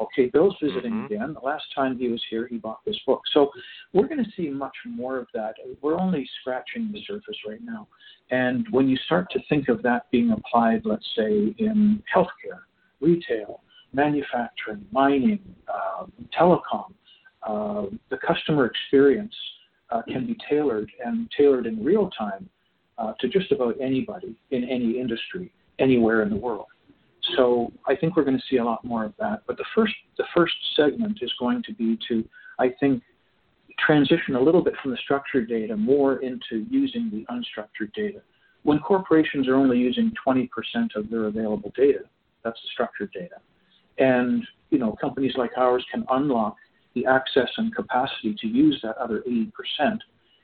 Okay, 0.00 0.26
Bill's 0.26 0.56
visiting 0.62 0.92
mm-hmm. 0.92 1.14
again. 1.14 1.34
The 1.34 1.46
last 1.46 1.64
time 1.74 1.98
he 1.98 2.08
was 2.08 2.22
here, 2.28 2.46
he 2.46 2.58
bought 2.58 2.84
this 2.84 2.98
book. 3.06 3.20
So 3.32 3.50
we're 3.92 4.08
going 4.08 4.24
to 4.24 4.30
see 4.36 4.48
much 4.48 4.74
more 4.86 5.18
of 5.18 5.26
that. 5.34 5.54
We're 5.80 5.98
only 5.98 6.28
scratching 6.40 6.90
the 6.92 7.02
surface 7.06 7.36
right 7.46 7.62
now. 7.62 7.86
And 8.30 8.66
when 8.70 8.88
you 8.88 8.96
start 9.06 9.30
to 9.32 9.40
think 9.48 9.68
of 9.68 9.82
that 9.82 10.10
being 10.10 10.32
applied, 10.32 10.82
let's 10.84 11.06
say, 11.16 11.54
in 11.58 12.02
healthcare, 12.14 12.62
retail, 13.00 13.60
manufacturing, 13.92 14.84
mining, 14.90 15.40
uh, 15.68 16.06
telecom, 16.38 16.92
uh, 17.46 17.86
the 18.10 18.16
customer 18.26 18.66
experience 18.66 19.34
uh, 19.90 20.02
can 20.02 20.26
be 20.26 20.36
tailored 20.48 20.90
and 21.04 21.30
tailored 21.36 21.66
in 21.66 21.84
real 21.84 22.10
time 22.10 22.48
uh, 22.98 23.12
to 23.20 23.28
just 23.28 23.52
about 23.52 23.74
anybody 23.80 24.34
in 24.50 24.64
any 24.64 24.98
industry, 24.98 25.52
anywhere 25.78 26.22
in 26.22 26.30
the 26.30 26.36
world. 26.36 26.66
So 27.36 27.72
I 27.86 27.94
think 27.94 28.16
we're 28.16 28.24
going 28.24 28.36
to 28.36 28.44
see 28.50 28.56
a 28.56 28.64
lot 28.64 28.84
more 28.84 29.04
of 29.04 29.14
that. 29.18 29.42
But 29.46 29.56
the 29.56 29.64
first 29.74 29.94
the 30.18 30.24
first 30.34 30.54
segment 30.76 31.18
is 31.22 31.32
going 31.38 31.62
to 31.64 31.74
be 31.74 31.98
to 32.08 32.24
I 32.58 32.70
think 32.80 33.02
transition 33.78 34.36
a 34.36 34.40
little 34.40 34.62
bit 34.62 34.74
from 34.82 34.90
the 34.90 34.96
structured 34.98 35.48
data 35.48 35.76
more 35.76 36.16
into 36.16 36.66
using 36.70 37.10
the 37.10 37.24
unstructured 37.32 37.92
data. 37.94 38.20
When 38.64 38.78
corporations 38.78 39.48
are 39.48 39.56
only 39.56 39.78
using 39.78 40.12
20% 40.26 40.48
of 40.94 41.10
their 41.10 41.24
available 41.24 41.72
data, 41.76 42.00
that's 42.44 42.60
the 42.62 42.68
structured 42.72 43.12
data. 43.12 43.36
And 43.98 44.44
you 44.70 44.78
know, 44.78 44.96
companies 45.00 45.32
like 45.36 45.50
ours 45.56 45.84
can 45.90 46.04
unlock 46.10 46.56
the 46.94 47.06
access 47.06 47.48
and 47.56 47.74
capacity 47.74 48.34
to 48.40 48.46
use 48.46 48.78
that 48.82 48.96
other 48.98 49.22
80%. 49.28 49.50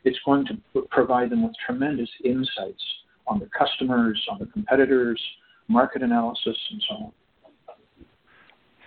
It's 0.04 0.18
going 0.24 0.46
to 0.46 0.82
provide 0.90 1.30
them 1.30 1.42
with 1.42 1.52
tremendous 1.64 2.08
insights 2.24 2.82
on 3.26 3.38
the 3.38 3.48
customers, 3.56 4.20
on 4.30 4.38
the 4.38 4.46
competitors, 4.46 5.20
market 5.68 6.02
analysis, 6.02 6.56
and 6.70 6.82
so 6.88 6.94
on. 6.94 7.12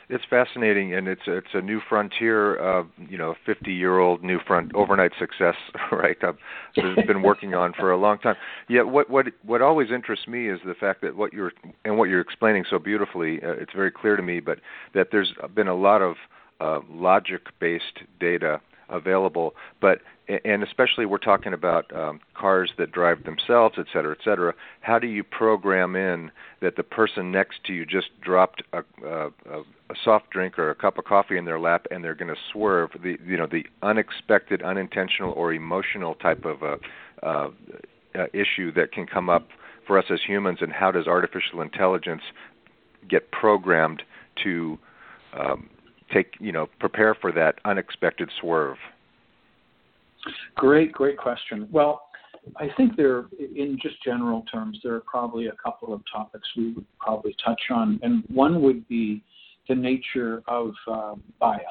It's 0.09 0.25
fascinating, 0.29 0.93
and 0.93 1.07
it's 1.07 1.21
it's 1.25 1.53
a 1.53 1.61
new 1.61 1.79
frontier. 1.88 2.55
of 2.57 2.88
you 3.09 3.17
know, 3.17 3.33
50-year-old 3.47 4.21
new 4.21 4.39
front 4.45 4.75
overnight 4.75 5.11
success, 5.17 5.55
right? 5.91 6.17
I've 6.21 7.07
been 7.07 7.21
working 7.21 7.53
on 7.53 7.71
for 7.71 7.91
a 7.91 7.97
long 7.97 8.17
time. 8.19 8.35
Yet, 8.67 8.88
what 8.88 9.09
what 9.09 9.27
what 9.45 9.61
always 9.61 9.89
interests 9.89 10.27
me 10.27 10.50
is 10.50 10.59
the 10.65 10.73
fact 10.73 11.01
that 11.03 11.15
what 11.15 11.31
you're 11.31 11.53
and 11.85 11.97
what 11.97 12.09
you're 12.09 12.19
explaining 12.19 12.65
so 12.69 12.77
beautifully. 12.77 13.41
Uh, 13.41 13.51
it's 13.51 13.71
very 13.73 13.91
clear 13.91 14.17
to 14.17 14.23
me, 14.23 14.41
but 14.41 14.59
that 14.93 15.07
there's 15.13 15.33
been 15.55 15.69
a 15.69 15.75
lot 15.75 16.01
of 16.01 16.15
uh, 16.59 16.81
logic-based 16.89 18.01
data 18.19 18.59
available, 18.89 19.55
but 19.79 20.00
and 20.45 20.63
especially 20.63 21.05
we're 21.05 21.17
talking 21.17 21.53
about 21.53 21.93
um, 21.95 22.19
cars 22.35 22.71
that 22.77 22.91
drive 22.91 23.23
themselves, 23.23 23.75
et 23.77 23.88
cetera, 23.91 24.15
et 24.17 24.23
cetera. 24.23 24.53
How 24.81 25.00
do 25.00 25.07
you 25.07 25.23
program 25.23 25.95
in 25.95 26.31
that 26.61 26.75
the 26.75 26.83
person 26.83 27.31
next 27.31 27.63
to 27.65 27.73
you 27.73 27.85
just 27.85 28.09
dropped 28.21 28.63
a, 28.73 28.83
a, 29.05 29.27
a 29.50 29.95
soft 30.03 30.29
drink 30.29 30.57
or 30.57 30.69
a 30.69 30.75
cup 30.75 30.97
of 30.97 31.05
coffee 31.05 31.38
in 31.38 31.45
their 31.45 31.59
lap 31.59 31.85
and 31.91 32.03
they're 32.03 32.15
going 32.15 32.33
to 32.33 32.41
swerve? 32.51 32.91
The 33.01 33.17
you 33.25 33.38
know 33.38 33.47
the 33.47 33.65
unexpected, 33.81 34.61
unintentional, 34.61 35.31
or 35.33 35.53
emotional 35.53 36.15
type 36.15 36.45
of 36.45 36.61
a, 36.61 36.77
uh, 37.23 37.50
uh, 38.15 38.25
issue 38.33 38.71
that 38.73 38.91
can 38.91 39.05
come 39.07 39.29
up 39.29 39.47
for 39.88 39.97
us 39.97 40.05
as 40.09 40.19
humans, 40.25 40.59
and 40.61 40.71
how 40.71 40.91
does 40.91 41.07
artificial 41.07 41.61
intelligence 41.61 42.21
get 43.09 43.31
programmed 43.31 44.03
to 44.43 44.77
um, 45.38 45.69
take 46.13 46.35
you 46.39 46.51
know 46.51 46.67
prepare 46.79 47.15
for 47.15 47.31
that 47.31 47.55
unexpected 47.65 48.29
swerve? 48.39 48.77
Great, 50.55 50.91
great 50.91 51.17
question. 51.17 51.67
Well, 51.71 52.03
I 52.57 52.69
think 52.75 52.95
there, 52.95 53.25
in 53.39 53.77
just 53.81 54.01
general 54.03 54.43
terms, 54.51 54.79
there 54.83 54.95
are 54.95 55.01
probably 55.01 55.47
a 55.47 55.55
couple 55.63 55.93
of 55.93 56.01
topics 56.11 56.47
we 56.57 56.73
would 56.73 56.85
probably 56.99 57.35
touch 57.43 57.61
on, 57.69 57.99
and 58.01 58.23
one 58.33 58.61
would 58.61 58.87
be 58.87 59.23
the 59.69 59.75
nature 59.75 60.41
of 60.47 60.73
uh, 60.91 61.15
bias. 61.39 61.61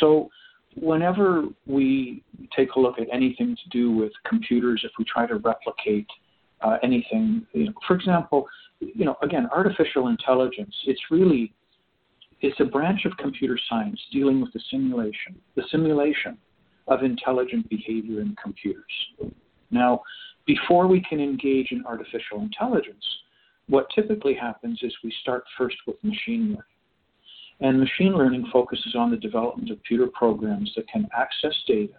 So, 0.00 0.28
whenever 0.76 1.44
we 1.66 2.22
take 2.54 2.72
a 2.72 2.80
look 2.80 2.98
at 2.98 3.06
anything 3.12 3.56
to 3.56 3.68
do 3.70 3.92
with 3.92 4.12
computers, 4.28 4.82
if 4.84 4.90
we 4.98 5.04
try 5.04 5.26
to 5.26 5.36
replicate 5.36 6.06
uh, 6.60 6.78
anything, 6.82 7.46
you 7.52 7.66
know, 7.66 7.72
for 7.86 7.94
example, 7.94 8.46
you 8.80 9.04
know, 9.04 9.16
again, 9.22 9.48
artificial 9.54 10.08
intelligence, 10.08 10.74
it's 10.86 11.00
really 11.10 11.54
it's 12.42 12.58
a 12.60 12.64
branch 12.64 13.06
of 13.06 13.16
computer 13.16 13.58
science 13.68 13.98
dealing 14.12 14.42
with 14.42 14.52
the 14.52 14.60
simulation, 14.70 15.36
the 15.54 15.62
simulation 15.70 16.36
of 16.88 17.02
intelligent 17.02 17.68
behavior 17.68 18.20
in 18.20 18.36
computers. 18.42 18.84
Now, 19.70 20.02
before 20.46 20.86
we 20.86 21.00
can 21.00 21.20
engage 21.20 21.72
in 21.72 21.84
artificial 21.86 22.40
intelligence, 22.40 23.04
what 23.68 23.86
typically 23.94 24.34
happens 24.34 24.80
is 24.82 24.92
we 25.02 25.12
start 25.22 25.44
first 25.58 25.76
with 25.86 25.96
machine 26.04 26.48
learning. 26.48 26.62
And 27.60 27.80
machine 27.80 28.12
learning 28.12 28.46
focuses 28.52 28.94
on 28.94 29.10
the 29.10 29.16
development 29.16 29.70
of 29.70 29.78
computer 29.78 30.06
programs 30.12 30.70
that 30.76 30.86
can 30.88 31.08
access 31.16 31.54
data 31.66 31.94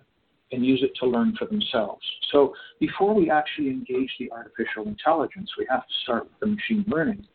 and 0.52 0.66
use 0.66 0.82
it 0.82 0.92
to 1.00 1.06
learn 1.06 1.36
for 1.38 1.46
themselves. 1.46 2.04
So 2.32 2.54
before 2.80 3.14
we 3.14 3.30
actually 3.30 3.70
engage 3.70 4.12
the 4.18 4.32
artificial 4.32 4.88
intelligence, 4.88 5.50
we 5.58 5.68
have 5.70 5.82
to 5.82 5.94
start 6.04 6.24
with 6.24 6.40
the 6.40 6.48
machine 6.48 6.86
learning. 6.88 7.28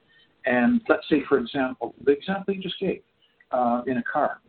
And 0.46 0.80
let's 0.88 1.06
say, 1.10 1.22
for 1.28 1.38
example, 1.38 1.94
the 2.04 2.12
example 2.12 2.54
you 2.54 2.62
just 2.62 2.78
gave 2.80 3.02
uh, 3.50 3.82
in 3.86 3.98
a 3.98 4.02
car 4.02 4.40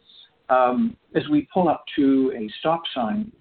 um, 0.49 0.95
as 1.15 1.23
we 1.29 1.47
pull 1.53 1.69
up 1.69 1.85
to 1.95 2.31
a 2.35 2.49
stop 2.59 2.81
sign, 2.93 3.31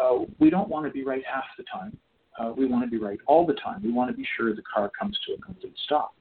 uh, 0.00 0.24
we 0.38 0.50
don't 0.50 0.68
want 0.68 0.86
to 0.86 0.92
be 0.92 1.04
right 1.04 1.22
half 1.30 1.44
the 1.56 1.64
time. 1.64 1.96
Uh, 2.38 2.52
we 2.56 2.66
want 2.66 2.84
to 2.84 2.90
be 2.90 2.98
right 2.98 3.18
all 3.26 3.46
the 3.46 3.54
time. 3.54 3.82
We 3.82 3.92
want 3.92 4.10
to 4.10 4.16
be 4.16 4.26
sure 4.36 4.54
the 4.54 4.62
car 4.62 4.90
comes 4.98 5.18
to 5.26 5.34
a 5.34 5.38
complete 5.38 5.74
stop. 5.84 6.14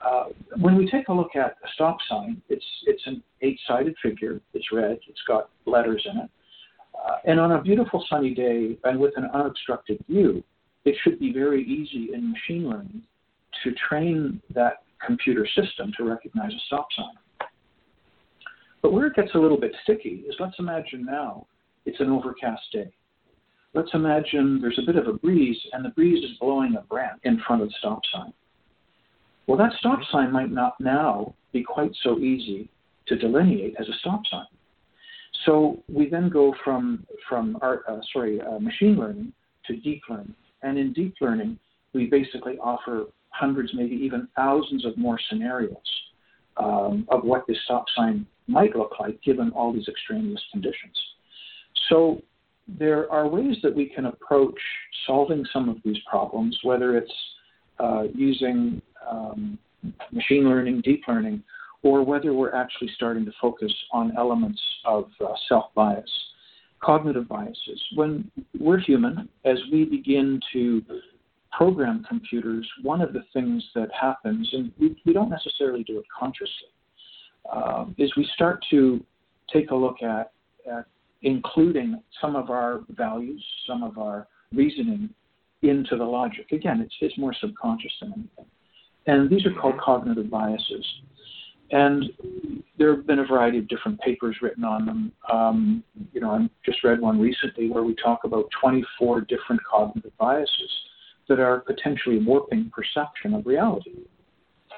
Uh, 0.00 0.26
when 0.60 0.76
we 0.76 0.90
take 0.90 1.08
a 1.08 1.12
look 1.12 1.36
at 1.36 1.56
a 1.64 1.68
stop 1.74 1.96
sign, 2.08 2.42
it's 2.48 2.64
it's 2.84 3.02
an 3.06 3.22
eight-sided 3.42 3.94
figure. 4.02 4.40
It's 4.54 4.66
red. 4.72 4.98
It's 5.08 5.22
got 5.26 5.50
letters 5.64 6.06
in 6.10 6.18
it. 6.18 6.30
Uh, 6.94 7.16
and 7.24 7.38
on 7.38 7.52
a 7.52 7.62
beautiful 7.62 8.04
sunny 8.08 8.34
day 8.34 8.78
and 8.84 8.98
with 8.98 9.12
an 9.16 9.28
unobstructed 9.32 10.02
view, 10.08 10.42
it 10.84 10.96
should 11.02 11.18
be 11.18 11.32
very 11.32 11.62
easy 11.64 12.12
in 12.12 12.32
machine 12.32 12.68
learning 12.68 13.02
to 13.64 13.72
train 13.88 14.40
that 14.54 14.82
computer 15.04 15.46
system 15.46 15.92
to 15.96 16.04
recognize 16.04 16.52
a 16.52 16.60
stop 16.66 16.88
sign. 16.96 17.14
But 18.86 18.92
where 18.92 19.06
it 19.08 19.16
gets 19.16 19.34
a 19.34 19.38
little 19.38 19.58
bit 19.58 19.74
sticky 19.82 20.22
is 20.28 20.36
let's 20.38 20.54
imagine 20.60 21.04
now 21.04 21.48
it's 21.86 21.98
an 21.98 22.08
overcast 22.08 22.62
day. 22.72 22.88
Let's 23.74 23.90
imagine 23.94 24.60
there's 24.60 24.78
a 24.78 24.86
bit 24.86 24.94
of 24.94 25.08
a 25.08 25.14
breeze 25.14 25.58
and 25.72 25.84
the 25.84 25.88
breeze 25.88 26.22
is 26.22 26.38
blowing 26.38 26.76
a 26.78 26.82
branch 26.82 27.18
in 27.24 27.42
front 27.44 27.62
of 27.62 27.68
the 27.68 27.74
stop 27.80 28.00
sign. 28.14 28.32
Well, 29.48 29.58
that 29.58 29.72
stop 29.80 29.98
sign 30.12 30.30
might 30.30 30.52
not 30.52 30.74
now 30.78 31.34
be 31.52 31.64
quite 31.64 31.90
so 32.04 32.20
easy 32.20 32.68
to 33.08 33.16
delineate 33.16 33.74
as 33.76 33.88
a 33.88 33.92
stop 33.98 34.22
sign. 34.30 34.46
So 35.44 35.82
we 35.88 36.08
then 36.08 36.28
go 36.28 36.54
from 36.62 37.04
from 37.28 37.58
our, 37.62 37.82
uh, 37.88 37.98
sorry 38.12 38.40
uh, 38.40 38.60
machine 38.60 38.94
learning 38.94 39.32
to 39.66 39.74
deep 39.78 40.02
learning, 40.08 40.36
and 40.62 40.78
in 40.78 40.92
deep 40.92 41.16
learning 41.20 41.58
we 41.92 42.06
basically 42.06 42.56
offer 42.58 43.06
hundreds, 43.30 43.74
maybe 43.74 43.96
even 43.96 44.28
thousands 44.36 44.84
of 44.84 44.96
more 44.96 45.18
scenarios 45.28 45.74
um, 46.56 47.04
of 47.08 47.24
what 47.24 47.48
this 47.48 47.58
stop 47.64 47.86
sign 47.96 48.24
might 48.46 48.76
look 48.76 48.92
like 49.00 49.20
given 49.22 49.50
all 49.50 49.72
these 49.72 49.88
extraneous 49.88 50.42
conditions. 50.52 50.96
So 51.88 52.22
there 52.66 53.10
are 53.12 53.28
ways 53.28 53.56
that 53.62 53.74
we 53.74 53.86
can 53.86 54.06
approach 54.06 54.58
solving 55.06 55.44
some 55.52 55.68
of 55.68 55.76
these 55.84 55.98
problems, 56.08 56.58
whether 56.62 56.96
it's 56.96 57.12
uh, 57.78 58.04
using 58.14 58.80
um, 59.08 59.58
machine 60.12 60.48
learning, 60.48 60.80
deep 60.82 61.02
learning, 61.06 61.42
or 61.82 62.02
whether 62.04 62.32
we're 62.32 62.54
actually 62.54 62.90
starting 62.94 63.24
to 63.24 63.32
focus 63.40 63.72
on 63.92 64.16
elements 64.16 64.60
of 64.84 65.04
uh, 65.20 65.32
self 65.48 65.66
bias, 65.74 66.10
cognitive 66.82 67.28
biases. 67.28 67.80
When 67.94 68.30
we're 68.58 68.78
human, 68.78 69.28
as 69.44 69.58
we 69.70 69.84
begin 69.84 70.40
to 70.52 70.82
program 71.52 72.04
computers, 72.08 72.68
one 72.82 73.00
of 73.00 73.12
the 73.12 73.22
things 73.32 73.64
that 73.74 73.88
happens, 73.98 74.48
and 74.52 74.72
we, 74.78 74.96
we 75.06 75.12
don't 75.12 75.30
necessarily 75.30 75.84
do 75.84 75.98
it 75.98 76.04
consciously, 76.18 76.68
um, 77.52 77.94
is 77.98 78.14
we 78.16 78.28
start 78.34 78.64
to 78.70 79.04
take 79.52 79.70
a 79.70 79.74
look 79.74 80.02
at, 80.02 80.32
at 80.70 80.86
including 81.22 82.00
some 82.20 82.36
of 82.36 82.50
our 82.50 82.80
values, 82.90 83.44
some 83.66 83.82
of 83.82 83.98
our 83.98 84.26
reasoning 84.52 85.10
into 85.62 85.96
the 85.96 86.04
logic. 86.04 86.52
Again, 86.52 86.80
it's, 86.80 86.94
it's 87.00 87.16
more 87.18 87.34
subconscious 87.40 87.92
than 88.00 88.12
anything. 88.12 88.46
And 89.06 89.30
these 89.30 89.46
are 89.46 89.52
called 89.52 89.78
cognitive 89.78 90.30
biases. 90.30 90.84
And 91.70 92.04
there 92.78 92.94
have 92.94 93.06
been 93.06 93.18
a 93.18 93.26
variety 93.26 93.58
of 93.58 93.68
different 93.68 94.00
papers 94.00 94.36
written 94.40 94.64
on 94.64 94.86
them. 94.86 95.12
Um, 95.32 95.84
you 96.12 96.20
know, 96.20 96.30
I 96.30 96.48
just 96.64 96.84
read 96.84 97.00
one 97.00 97.20
recently 97.20 97.70
where 97.70 97.82
we 97.82 97.94
talk 97.96 98.20
about 98.24 98.46
24 98.60 99.22
different 99.22 99.60
cognitive 99.64 100.12
biases 100.18 100.70
that 101.28 101.40
are 101.40 101.60
potentially 101.60 102.18
warping 102.24 102.70
perception 102.74 103.34
of 103.34 103.46
reality. 103.46 103.94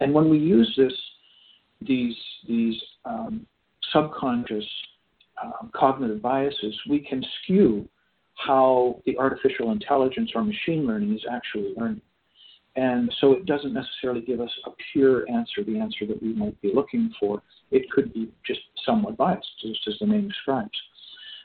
And 0.00 0.14
when 0.14 0.30
we 0.30 0.38
use 0.38 0.72
this, 0.78 0.92
these 1.80 2.16
these 2.46 2.76
um, 3.04 3.46
subconscious 3.92 4.64
uh, 5.42 5.66
cognitive 5.74 6.20
biases, 6.20 6.78
we 6.88 7.00
can 7.00 7.24
skew 7.42 7.88
how 8.46 9.00
the 9.06 9.16
artificial 9.18 9.72
intelligence 9.72 10.30
or 10.34 10.44
machine 10.44 10.86
learning 10.86 11.14
is 11.14 11.24
actually 11.30 11.74
learning. 11.76 12.00
And 12.76 13.12
so 13.20 13.32
it 13.32 13.44
doesn't 13.46 13.72
necessarily 13.72 14.20
give 14.20 14.40
us 14.40 14.50
a 14.66 14.70
pure 14.92 15.28
answer, 15.28 15.64
the 15.64 15.78
answer 15.78 16.06
that 16.06 16.22
we 16.22 16.32
might 16.32 16.60
be 16.62 16.70
looking 16.72 17.12
for. 17.18 17.42
It 17.72 17.90
could 17.90 18.14
be 18.14 18.30
just 18.46 18.60
somewhat 18.86 19.16
biased, 19.16 19.48
just 19.60 19.80
as 19.88 19.94
the 20.00 20.06
name 20.06 20.28
describes. 20.28 20.70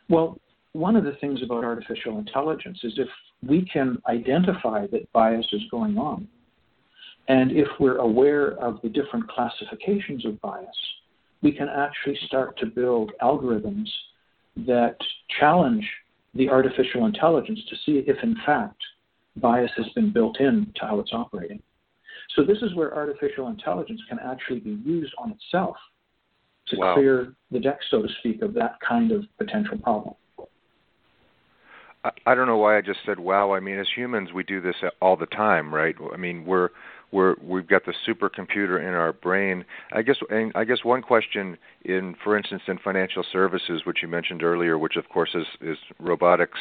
Well, 0.09 0.39
one 0.73 0.95
of 0.95 1.03
the 1.03 1.13
things 1.21 1.41
about 1.43 1.63
artificial 1.63 2.19
intelligence 2.19 2.79
is 2.83 2.93
if 2.97 3.07
we 3.47 3.65
can 3.71 3.97
identify 4.07 4.85
that 4.87 5.11
bias 5.11 5.47
is 5.53 5.61
going 5.71 5.97
on, 5.97 6.27
and 7.27 7.51
if 7.51 7.67
we're 7.79 7.97
aware 7.97 8.51
of 8.59 8.79
the 8.81 8.89
different 8.89 9.27
classifications 9.29 10.25
of 10.25 10.39
bias, 10.41 10.67
we 11.41 11.51
can 11.51 11.69
actually 11.69 12.17
start 12.25 12.57
to 12.59 12.65
build 12.65 13.11
algorithms 13.21 13.87
that 14.65 14.97
challenge 15.39 15.87
the 16.35 16.49
artificial 16.49 17.05
intelligence 17.05 17.59
to 17.69 17.75
see 17.85 18.03
if, 18.07 18.17
in 18.23 18.35
fact, 18.45 18.81
bias 19.37 19.71
has 19.77 19.87
been 19.95 20.11
built 20.11 20.39
in 20.39 20.71
to 20.75 20.85
how 20.85 20.99
it's 20.99 21.13
operating. 21.13 21.61
So 22.35 22.43
this 22.43 22.57
is 22.61 22.75
where 22.75 22.95
artificial 22.95 23.47
intelligence 23.47 24.01
can 24.09 24.19
actually 24.19 24.59
be 24.59 24.81
used 24.85 25.13
on 25.17 25.31
itself 25.31 25.75
to 26.67 26.77
wow. 26.77 26.93
clear 26.93 27.33
the 27.51 27.59
deck, 27.59 27.79
so 27.89 28.01
to 28.01 28.07
speak, 28.19 28.41
of 28.41 28.53
that 28.55 28.77
kind 28.87 29.11
of 29.11 29.25
potential 29.37 29.77
problem. 29.77 30.15
I 32.25 32.35
don't 32.35 32.47
know 32.47 32.57
why 32.57 32.77
I 32.77 32.81
just 32.81 32.99
said 33.05 33.17
wow. 33.17 33.53
I 33.53 33.61
mean, 33.61 33.79
as 33.79 33.87
humans, 33.95 34.33
we 34.33 34.43
do 34.43 34.59
this 34.59 34.75
all 35.01 35.15
the 35.15 35.25
time, 35.27 35.73
right? 35.73 35.95
I 36.13 36.17
mean, 36.17 36.43
we're 36.45 36.69
we're 37.13 37.35
we've 37.41 37.67
got 37.67 37.83
the 37.85 37.93
supercomputer 38.07 38.79
in 38.79 38.93
our 38.93 39.13
brain. 39.13 39.63
I 39.93 40.01
guess 40.01 40.17
and 40.29 40.51
I 40.55 40.63
guess 40.65 40.83
one 40.83 41.01
question 41.01 41.57
in, 41.85 42.15
for 42.23 42.35
instance, 42.35 42.63
in 42.67 42.79
financial 42.79 43.23
services, 43.31 43.83
which 43.85 43.99
you 44.01 44.07
mentioned 44.07 44.43
earlier, 44.43 44.77
which 44.77 44.95
of 44.97 45.07
course 45.09 45.35
is 45.35 45.45
is 45.61 45.77
robotics 45.99 46.59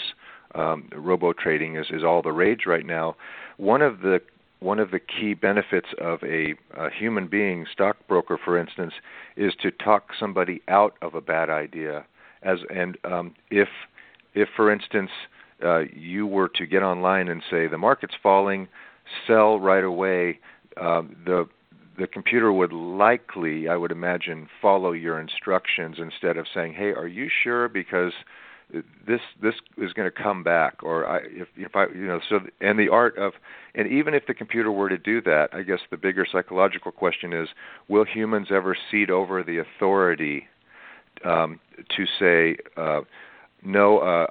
um, 0.55 0.89
robo 0.95 1.33
trading 1.33 1.77
is, 1.77 1.87
is 1.91 2.05
all 2.05 2.23
the 2.23 2.33
rage 2.33 2.67
right 2.67 2.85
now. 2.85 3.17
One 3.57 3.83
of 3.83 4.01
the 4.01 4.21
one 4.61 4.79
of 4.79 4.93
the 4.93 5.01
key 5.01 5.35
benefits 5.35 5.89
of 6.01 6.23
a, 6.23 6.55
a 6.77 6.89
human 6.89 7.27
being 7.27 7.67
stockbroker, 7.73 8.39
for 8.43 8.57
instance, 8.57 8.93
is 9.37 9.55
to 9.61 9.73
talk 9.73 10.11
somebody 10.21 10.63
out 10.69 10.95
of 11.03 11.17
a 11.17 11.21
bad 11.21 11.51
idea. 11.51 12.05
As 12.43 12.59
and 12.73 12.97
um, 13.05 13.35
if 13.51 13.69
if 14.35 14.49
for 14.55 14.71
instance 14.71 15.11
uh, 15.65 15.81
you 15.95 16.27
were 16.27 16.49
to 16.49 16.67
get 16.67 16.83
online 16.83 17.29
and 17.29 17.43
say 17.51 17.67
the 17.67 17.79
market's 17.79 18.15
falling, 18.23 18.69
sell 19.27 19.59
right 19.59 19.85
away, 19.85 20.39
uh, 20.81 21.03
the 21.25 21.49
the 21.99 22.07
computer 22.07 22.51
would 22.51 22.73
likely, 22.73 23.69
I 23.69 23.77
would 23.77 23.93
imagine, 23.93 24.49
follow 24.63 24.93
your 24.93 25.21
instructions 25.21 25.97
instead 25.99 26.37
of 26.37 26.47
saying, 26.53 26.75
"Hey, 26.75 26.93
are 26.93 27.07
you 27.07 27.29
sure?" 27.43 27.69
Because 27.69 28.13
this 29.07 29.21
this 29.41 29.55
is 29.77 29.93
going 29.93 30.11
to 30.11 30.23
come 30.23 30.43
back 30.43 30.83
or 30.83 31.07
I, 31.07 31.19
if 31.25 31.49
if 31.57 31.77
I 31.77 31.87
you 31.95 32.07
know 32.07 32.21
so 32.29 32.41
and 32.61 32.79
the 32.79 32.89
art 32.89 33.19
of 33.19 33.35
and 33.75 33.87
even 33.87 34.15
if 34.15 34.27
the 34.27 34.35
computer 34.35 34.73
were 34.73 34.89
to 34.89 34.97
do 34.97 35.21
that 35.23 35.49
I 35.53 35.63
guess 35.63 35.81
the 35.91 35.99
bigger 35.99 36.27
psychological 36.31 36.91
question 36.91 37.33
is 37.33 37.49
will 37.89 38.05
humans 38.05 38.49
ever 38.51 38.77
cede 38.91 39.11
over 39.11 39.43
the 39.43 39.59
authority 39.59 40.47
um, 41.25 41.61
to 41.97 42.07
say 42.19 42.57
uh, 42.77 43.03
no 43.63 43.99
uh, 43.99 44.27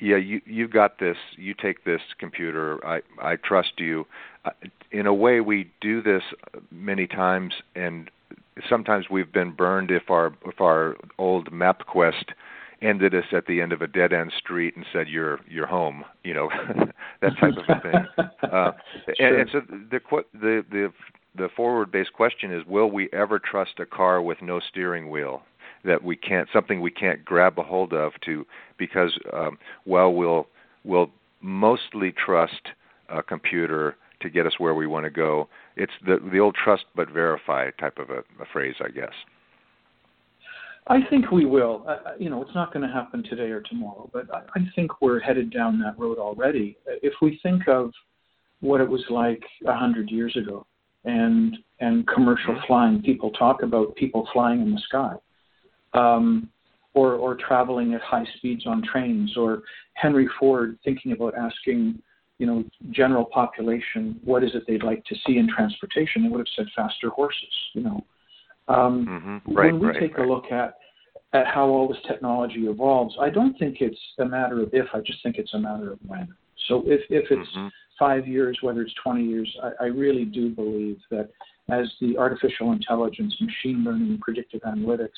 yeah 0.00 0.16
you 0.16 0.40
you 0.44 0.68
got 0.68 0.98
this 0.98 1.16
you 1.36 1.54
take 1.54 1.84
this 1.84 2.00
computer 2.18 2.84
I 2.86 3.00
I 3.20 3.36
trust 3.36 3.72
you. 3.78 4.06
Uh, 4.44 4.50
in 4.90 5.06
a 5.06 5.14
way 5.14 5.40
we 5.40 5.70
do 5.80 6.02
this 6.02 6.22
many 6.70 7.06
times 7.06 7.54
and 7.74 8.10
sometimes 8.68 9.06
we've 9.10 9.32
been 9.32 9.52
burned 9.52 9.90
if 9.90 10.10
our 10.10 10.34
if 10.46 10.60
our 10.60 10.96
old 11.18 11.50
MapQuest 11.50 12.32
ended 12.80 13.14
us 13.14 13.24
at 13.32 13.46
the 13.46 13.60
end 13.60 13.72
of 13.72 13.82
a 13.82 13.86
dead 13.86 14.12
end 14.12 14.32
street 14.38 14.76
and 14.76 14.86
said 14.92 15.08
you're 15.08 15.40
you're 15.48 15.66
home 15.66 16.04
you 16.24 16.34
know 16.34 16.48
that 17.20 17.32
type 17.40 17.54
of 17.56 17.64
a 17.68 17.80
thing. 17.80 18.06
Uh, 18.40 18.72
sure. 19.16 19.26
and, 19.26 19.40
and 19.40 19.50
so 19.52 19.60
the 19.90 20.00
the 20.32 20.64
the 20.70 20.92
the 21.36 21.48
forward 21.54 21.92
based 21.92 22.12
question 22.14 22.50
is 22.50 22.64
will 22.66 22.90
we 22.90 23.10
ever 23.12 23.38
trust 23.38 23.78
a 23.78 23.84
car 23.84 24.22
with 24.22 24.40
no 24.40 24.58
steering 24.58 25.10
wheel 25.10 25.42
that 25.84 26.02
we 26.02 26.16
can't 26.16 26.48
something 26.52 26.80
we 26.80 26.90
can't 26.90 27.24
grab 27.24 27.58
a 27.58 27.62
hold 27.62 27.92
of 27.92 28.12
to 28.24 28.46
because 28.78 29.18
um, 29.32 29.58
well 29.86 30.12
we'll 30.12 30.46
we'll 30.84 31.10
mostly 31.40 32.12
trust 32.12 32.68
a 33.08 33.22
computer 33.22 33.96
to 34.20 34.28
get 34.28 34.46
us 34.46 34.54
where 34.58 34.74
we 34.74 34.86
want 34.86 35.04
to 35.04 35.10
go 35.10 35.48
it's 35.76 35.92
the 36.04 36.18
the 36.32 36.38
old 36.38 36.54
trust 36.54 36.84
but 36.94 37.08
verify 37.10 37.70
type 37.78 37.98
of 37.98 38.10
a, 38.10 38.18
a 38.42 38.46
phrase 38.52 38.74
i 38.84 38.88
guess 38.88 39.12
I 40.90 41.00
think 41.10 41.30
we 41.30 41.44
will. 41.44 41.84
Uh, 41.86 42.12
you 42.18 42.30
know, 42.30 42.40
it's 42.40 42.54
not 42.54 42.72
going 42.72 42.86
to 42.86 42.92
happen 42.92 43.22
today 43.22 43.50
or 43.50 43.60
tomorrow, 43.60 44.08
but 44.12 44.34
I, 44.34 44.40
I 44.56 44.60
think 44.74 45.02
we're 45.02 45.20
headed 45.20 45.52
down 45.52 45.78
that 45.80 45.98
road 45.98 46.18
already. 46.18 46.78
If 46.86 47.12
we 47.20 47.38
think 47.42 47.68
of 47.68 47.92
what 48.60 48.80
it 48.80 48.88
was 48.88 49.04
like 49.10 49.42
a 49.66 49.76
hundred 49.76 50.10
years 50.10 50.34
ago, 50.36 50.66
and 51.04 51.56
and 51.80 52.06
commercial 52.08 52.54
mm-hmm. 52.54 52.66
flying, 52.66 53.02
people 53.02 53.30
talk 53.32 53.62
about 53.62 53.94
people 53.96 54.26
flying 54.32 54.62
in 54.62 54.72
the 54.72 54.80
sky, 54.88 55.14
um, 55.94 56.48
or 56.94 57.14
or 57.14 57.36
traveling 57.36 57.94
at 57.94 58.00
high 58.00 58.24
speeds 58.36 58.66
on 58.66 58.82
trains, 58.82 59.36
or 59.36 59.62
Henry 59.94 60.28
Ford 60.38 60.78
thinking 60.84 61.12
about 61.12 61.34
asking, 61.36 62.00
you 62.38 62.46
know, 62.46 62.64
general 62.90 63.24
population 63.24 64.20
what 64.24 64.42
is 64.42 64.50
it 64.54 64.64
they'd 64.66 64.82
like 64.82 65.04
to 65.06 65.14
see 65.26 65.38
in 65.38 65.48
transportation. 65.48 66.22
They 66.22 66.28
would 66.28 66.40
have 66.40 66.46
said 66.56 66.66
faster 66.74 67.10
horses, 67.10 67.54
you 67.74 67.82
know. 67.82 68.04
Um, 68.68 69.06
mm-hmm. 69.06 69.54
right, 69.54 69.72
when 69.72 69.80
we 69.80 69.86
right, 69.88 70.00
take 70.00 70.18
right. 70.18 70.28
a 70.28 70.30
look 70.30 70.52
at 70.52 70.74
at 71.34 71.46
how 71.46 71.66
all 71.66 71.88
this 71.88 71.98
technology 72.06 72.66
evolves, 72.66 73.14
I 73.20 73.28
don't 73.28 73.58
think 73.58 73.78
it's 73.80 73.98
a 74.18 74.24
matter 74.24 74.62
of 74.62 74.70
if. 74.72 74.86
I 74.94 75.00
just 75.00 75.22
think 75.22 75.36
it's 75.36 75.52
a 75.54 75.58
matter 75.58 75.92
of 75.92 75.98
when. 76.06 76.28
So 76.68 76.82
if 76.86 77.00
if 77.10 77.30
it's 77.30 77.50
mm-hmm. 77.50 77.68
five 77.98 78.26
years, 78.26 78.58
whether 78.62 78.82
it's 78.82 78.94
20 79.02 79.24
years, 79.24 79.56
I, 79.62 79.84
I 79.84 79.86
really 79.88 80.24
do 80.24 80.50
believe 80.50 80.98
that 81.10 81.28
as 81.70 81.86
the 82.00 82.16
artificial 82.16 82.72
intelligence, 82.72 83.34
machine 83.40 83.84
learning, 83.84 84.18
predictive 84.22 84.62
analytics, 84.62 85.08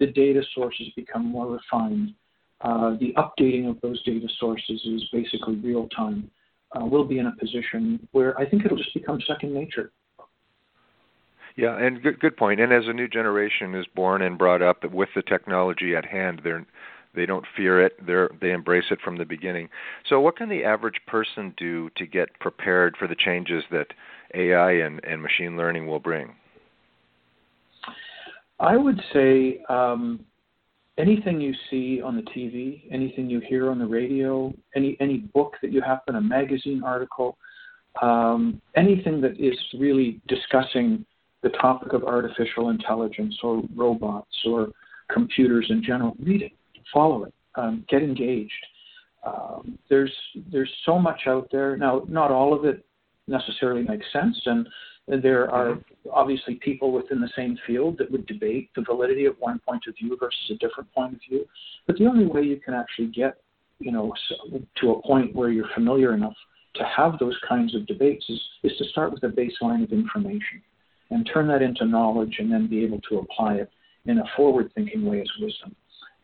the 0.00 0.06
data 0.06 0.42
sources 0.54 0.88
become 0.96 1.26
more 1.26 1.46
refined. 1.46 2.14
Uh, 2.62 2.96
the 2.98 3.14
updating 3.16 3.70
of 3.70 3.80
those 3.80 4.02
data 4.02 4.26
sources 4.38 4.80
is 4.84 5.04
basically 5.12 5.54
real 5.56 5.88
time. 5.88 6.30
Uh, 6.74 6.84
we'll 6.84 7.04
be 7.04 7.18
in 7.18 7.26
a 7.26 7.36
position 7.36 8.06
where 8.12 8.38
I 8.38 8.48
think 8.48 8.64
it'll 8.64 8.76
just 8.76 8.94
become 8.94 9.20
second 9.26 9.54
nature. 9.54 9.92
Yeah, 11.56 11.76
and 11.76 12.02
good 12.02 12.20
good 12.20 12.36
point. 12.36 12.60
And 12.60 12.72
as 12.72 12.84
a 12.86 12.92
new 12.92 13.08
generation 13.08 13.74
is 13.74 13.86
born 13.94 14.22
and 14.22 14.38
brought 14.38 14.62
up 14.62 14.84
with 14.90 15.08
the 15.14 15.22
technology 15.22 15.94
at 15.94 16.04
hand, 16.04 16.40
they're 16.44 16.64
they 17.14 17.26
don't 17.26 17.44
fear 17.56 17.84
it. 17.84 17.94
They 18.06 18.26
they 18.40 18.52
embrace 18.52 18.84
it 18.90 19.00
from 19.02 19.18
the 19.18 19.24
beginning. 19.24 19.68
So, 20.08 20.20
what 20.20 20.36
can 20.36 20.48
the 20.48 20.64
average 20.64 21.00
person 21.06 21.52
do 21.56 21.90
to 21.96 22.06
get 22.06 22.38
prepared 22.38 22.96
for 22.96 23.08
the 23.08 23.16
changes 23.16 23.64
that 23.72 23.88
AI 24.34 24.72
and, 24.72 25.04
and 25.04 25.20
machine 25.20 25.56
learning 25.56 25.86
will 25.88 25.98
bring? 25.98 26.34
I 28.60 28.76
would 28.76 29.00
say 29.12 29.62
um, 29.68 30.20
anything 30.98 31.40
you 31.40 31.54
see 31.70 32.02
on 32.02 32.14
the 32.14 32.22
TV, 32.22 32.82
anything 32.92 33.28
you 33.28 33.40
hear 33.40 33.70
on 33.70 33.78
the 33.78 33.86
radio, 33.86 34.52
any 34.76 34.96
any 35.00 35.18
book 35.18 35.54
that 35.62 35.72
you 35.72 35.80
happen, 35.80 36.16
a 36.16 36.20
magazine 36.20 36.82
article, 36.84 37.38
um, 38.02 38.60
anything 38.76 39.20
that 39.22 39.40
is 39.40 39.58
really 39.78 40.20
discussing 40.28 41.04
the 41.42 41.48
topic 41.50 41.94
of 41.94 42.04
artificial 42.04 42.68
intelligence 42.68 43.34
or 43.42 43.62
robots 43.74 44.36
or 44.44 44.68
computers 45.10 45.66
in 45.70 45.82
general, 45.82 46.14
read 46.22 46.42
it, 46.42 46.52
follow 46.92 47.24
it, 47.24 47.34
um, 47.54 47.84
get 47.88 48.02
engaged. 48.02 48.52
Um, 49.26 49.78
there's 49.88 50.12
there's 50.52 50.70
so 50.84 50.98
much 50.98 51.22
out 51.26 51.48
there 51.50 51.76
now. 51.76 52.02
Not 52.08 52.30
all 52.30 52.52
of 52.52 52.64
it 52.66 52.84
necessarily 53.26 53.82
makes 53.82 54.06
sense, 54.12 54.38
and 54.46 54.68
there 55.08 55.50
are 55.50 55.74
mm-hmm. 55.74 56.10
obviously 56.12 56.54
people 56.56 56.92
within 56.92 57.20
the 57.20 57.30
same 57.34 57.58
field 57.66 57.98
that 57.98 58.10
would 58.10 58.26
debate 58.26 58.70
the 58.76 58.82
validity 58.82 59.26
of 59.26 59.34
one 59.38 59.58
point 59.66 59.82
of 59.88 59.94
view 59.96 60.16
versus 60.18 60.50
a 60.50 60.54
different 60.54 60.92
point 60.92 61.14
of 61.14 61.20
view. 61.28 61.44
But 61.86 61.96
the 61.96 62.06
only 62.06 62.26
way 62.26 62.42
you 62.42 62.58
can 62.58 62.74
actually 62.74 63.08
get 63.08 63.38
you 63.78 63.92
know 63.92 64.12
to 64.80 64.90
a 64.92 65.02
point 65.02 65.34
where 65.34 65.50
you're 65.50 65.68
familiar 65.74 66.14
enough 66.14 66.36
to 66.74 66.84
have 66.84 67.18
those 67.18 67.36
kinds 67.48 67.74
of 67.74 67.86
debates 67.86 68.24
is, 68.28 68.40
is 68.62 68.76
to 68.78 68.84
start 68.90 69.12
with 69.12 69.24
a 69.24 69.28
baseline 69.28 69.82
of 69.82 69.92
information 69.92 70.62
and 71.10 71.28
turn 71.32 71.48
that 71.48 71.62
into 71.62 71.84
knowledge 71.84 72.36
and 72.38 72.52
then 72.52 72.68
be 72.68 72.84
able 72.84 73.00
to 73.00 73.18
apply 73.18 73.54
it 73.54 73.70
in 74.06 74.18
a 74.18 74.24
forward 74.36 74.70
thinking 74.74 75.04
way 75.04 75.20
as 75.20 75.30
wisdom. 75.40 75.74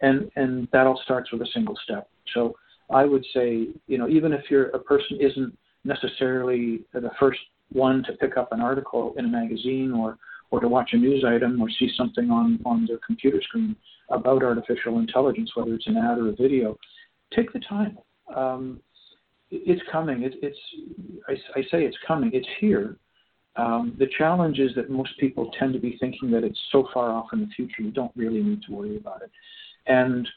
and 0.03 0.31
and 0.37 0.69
that 0.73 0.87
all 0.87 1.01
starts 1.05 1.33
with 1.33 1.43
a 1.43 1.49
single 1.53 1.77
step. 1.83 2.09
So 2.35 2.55
I 2.91 3.05
would 3.05 3.25
say, 3.35 3.69
you 3.89 3.99
know, 3.99 4.09
even 4.09 4.33
if 4.33 4.45
you're 4.51 4.69
a 4.69 4.79
person 4.79 5.19
isn't 5.21 5.57
necessarily 5.85 6.83
the 6.93 7.11
first 7.19 7.41
one 7.72 8.02
to 8.05 8.12
pick 8.14 8.37
up 8.37 8.52
an 8.52 8.61
article 8.61 9.14
in 9.18 9.24
a 9.24 9.29
magazine 9.29 9.92
or 9.92 10.18
or 10.50 10.61
to 10.61 10.68
watch 10.68 10.90
a 10.92 10.96
news 10.96 11.24
item 11.24 11.61
or 11.61 11.68
see 11.68 11.90
something 11.96 12.31
on 12.31 12.59
on 12.64 12.87
their 12.87 12.98
computer 13.07 13.40
screen 13.42 13.76
about 14.11 14.42
artificial 14.42 14.98
intelligence, 14.98 15.50
whether 15.55 15.74
it's 15.74 15.87
an 15.87 15.96
ad 15.96 16.18
or 16.18 16.29
a 16.29 16.33
video, 16.33 16.76
take 17.35 17.52
the 17.52 17.61
time. 17.61 17.98
Um, 18.35 18.81
it's 19.50 19.83
coming. 19.90 20.22
It, 20.22 20.35
it's 20.42 20.59
I, 21.29 21.33
I, 21.59 21.62
say 21.62 21.85
it's 21.85 21.96
coming. 22.07 22.31
It's 22.33 22.48
here. 22.61 22.96
Um, 23.57 23.96
the 23.98 24.09
challenge 24.18 24.59
is 24.59 24.74
that 24.76 24.90
most 24.90 25.18
people 25.18 25.50
tend 25.59 25.72
to 25.72 25.79
be 25.79 25.96
thinking 25.98 26.31
that 26.33 26.44
it's 26.44 26.61
so 26.70 26.88
far 26.92 27.11
off 27.11 27.26
in 27.33 27.40
the 27.40 27.46
future 27.57 27.83
you 27.83 27.90
don't 27.90 28.12
really 28.14 28.42
need 28.42 28.62
to 28.64 28.72
worry 28.72 28.96
about 28.96 29.22
it. 29.22 29.31
And 29.87 30.29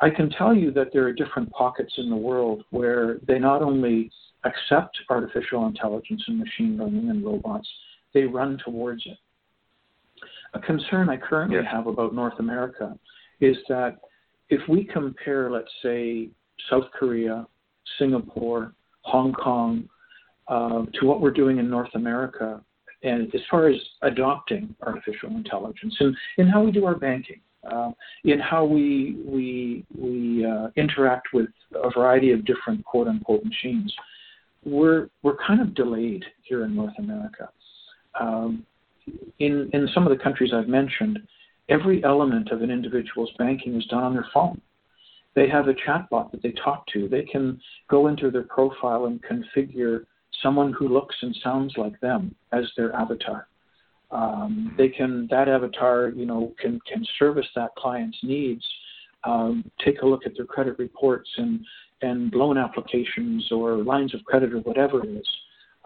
I 0.00 0.10
can 0.10 0.30
tell 0.30 0.54
you 0.54 0.70
that 0.72 0.88
there 0.92 1.04
are 1.04 1.12
different 1.12 1.50
pockets 1.50 1.94
in 1.96 2.10
the 2.10 2.16
world 2.16 2.64
where 2.70 3.18
they 3.26 3.38
not 3.38 3.62
only 3.62 4.10
accept 4.46 4.98
artificial 5.10 5.66
intelligence 5.66 6.22
and 6.26 6.38
machine 6.38 6.76
learning 6.78 7.10
and 7.10 7.24
robots, 7.24 7.68
they 8.14 8.22
run 8.22 8.58
towards 8.64 9.04
it. 9.06 9.18
A 10.54 10.60
concern 10.60 11.10
I 11.10 11.16
currently 11.16 11.56
yes. 11.56 11.66
have 11.70 11.86
about 11.86 12.14
North 12.14 12.38
America 12.38 12.98
is 13.40 13.56
that 13.68 13.98
if 14.48 14.60
we 14.68 14.84
compare, 14.84 15.50
let's 15.50 15.70
say, 15.82 16.28
South 16.70 16.84
Korea, 16.98 17.46
Singapore, 17.98 18.72
Hong 19.02 19.32
Kong, 19.32 19.88
uh, 20.48 20.84
to 20.94 21.06
what 21.06 21.20
we're 21.20 21.32
doing 21.32 21.58
in 21.58 21.68
North 21.68 21.94
America, 21.94 22.62
and 23.02 23.32
as 23.34 23.40
far 23.50 23.68
as 23.68 23.76
adopting 24.02 24.74
artificial 24.82 25.30
intelligence 25.30 25.94
and 26.00 26.16
in 26.38 26.48
how 26.48 26.62
we 26.62 26.70
do 26.70 26.86
our 26.86 26.94
banking, 26.94 27.40
uh, 27.70 27.90
in 28.24 28.38
how 28.38 28.64
we 28.64 29.16
we 29.24 29.84
we 29.96 30.44
uh, 30.44 30.68
interact 30.76 31.28
with 31.32 31.48
a 31.74 31.90
variety 31.90 32.32
of 32.32 32.44
different 32.44 32.84
quote 32.84 33.08
unquote 33.08 33.44
machines, 33.44 33.92
we're 34.66 35.08
we're 35.22 35.36
kind 35.46 35.60
of 35.60 35.74
delayed 35.74 36.24
here 36.42 36.64
in 36.64 36.74
North 36.74 36.94
America. 36.98 37.48
Um, 38.20 38.66
in 39.38 39.70
in 39.72 39.88
some 39.94 40.06
of 40.06 40.16
the 40.16 40.22
countries 40.22 40.52
I've 40.52 40.68
mentioned, 40.68 41.20
every 41.68 42.02
element 42.04 42.50
of 42.50 42.62
an 42.62 42.70
individual's 42.70 43.30
banking 43.38 43.76
is 43.76 43.86
done 43.86 44.02
on 44.02 44.12
their 44.12 44.26
phone. 44.34 44.60
They 45.34 45.48
have 45.48 45.68
a 45.68 45.74
chatbot 45.74 46.32
that 46.32 46.42
they 46.42 46.52
talk 46.52 46.86
to. 46.94 47.08
They 47.08 47.22
can 47.22 47.60
go 47.88 48.08
into 48.08 48.30
their 48.30 48.42
profile 48.44 49.04
and 49.06 49.22
configure 49.22 50.06
someone 50.42 50.72
who 50.72 50.88
looks 50.88 51.14
and 51.22 51.36
sounds 51.42 51.74
like 51.76 51.98
them 52.00 52.34
as 52.52 52.64
their 52.76 52.94
avatar. 52.94 53.46
Um, 54.10 54.74
they 54.78 54.88
can 54.88 55.28
that 55.30 55.48
avatar, 55.48 56.08
you 56.08 56.26
know, 56.26 56.52
can 56.60 56.80
can 56.90 57.06
service 57.18 57.46
that 57.54 57.74
client's 57.76 58.18
needs. 58.22 58.64
Um, 59.24 59.68
take 59.84 60.02
a 60.02 60.06
look 60.06 60.26
at 60.26 60.36
their 60.36 60.44
credit 60.44 60.78
reports 60.78 61.28
and 61.36 61.60
and 62.02 62.32
loan 62.34 62.58
applications 62.58 63.50
or 63.50 63.76
lines 63.78 64.14
of 64.14 64.24
credit 64.24 64.52
or 64.52 64.60
whatever 64.60 65.04
it 65.04 65.08
is. 65.08 65.28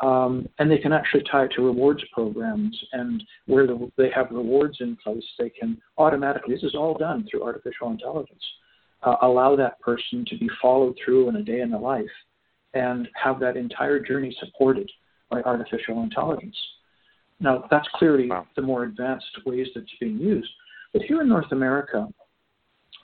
Um, 0.00 0.48
and 0.58 0.70
they 0.70 0.78
can 0.78 0.92
actually 0.92 1.24
tie 1.30 1.44
it 1.44 1.52
to 1.56 1.62
rewards 1.62 2.02
programs 2.12 2.78
and 2.92 3.22
where 3.46 3.66
the, 3.66 3.90
they 3.98 4.10
have 4.14 4.30
rewards 4.30 4.78
in 4.80 4.96
place, 4.96 5.22
they 5.38 5.50
can 5.50 5.80
automatically, 5.98 6.54
this 6.54 6.62
is 6.62 6.74
all 6.74 6.96
done 6.96 7.26
through 7.30 7.42
artificial 7.42 7.90
intelligence, 7.90 8.42
uh, 9.02 9.16
allow 9.22 9.56
that 9.56 9.78
person 9.80 10.24
to 10.28 10.38
be 10.38 10.48
followed 10.60 10.96
through 11.04 11.28
in 11.28 11.36
a 11.36 11.42
day 11.42 11.60
in 11.60 11.70
the 11.70 11.78
life 11.78 12.04
and 12.72 13.08
have 13.14 13.40
that 13.40 13.56
entire 13.56 14.00
journey 14.00 14.34
supported 14.40 14.90
by 15.30 15.42
artificial 15.42 16.02
intelligence. 16.02 16.56
Now, 17.38 17.64
that's 17.70 17.88
clearly 17.94 18.28
wow. 18.28 18.46
the 18.56 18.62
more 18.62 18.84
advanced 18.84 19.26
ways 19.44 19.66
that 19.74 19.82
it's 19.82 19.92
being 20.00 20.18
used. 20.18 20.50
But 20.92 21.02
here 21.02 21.20
in 21.20 21.28
North 21.28 21.52
America, 21.52 22.08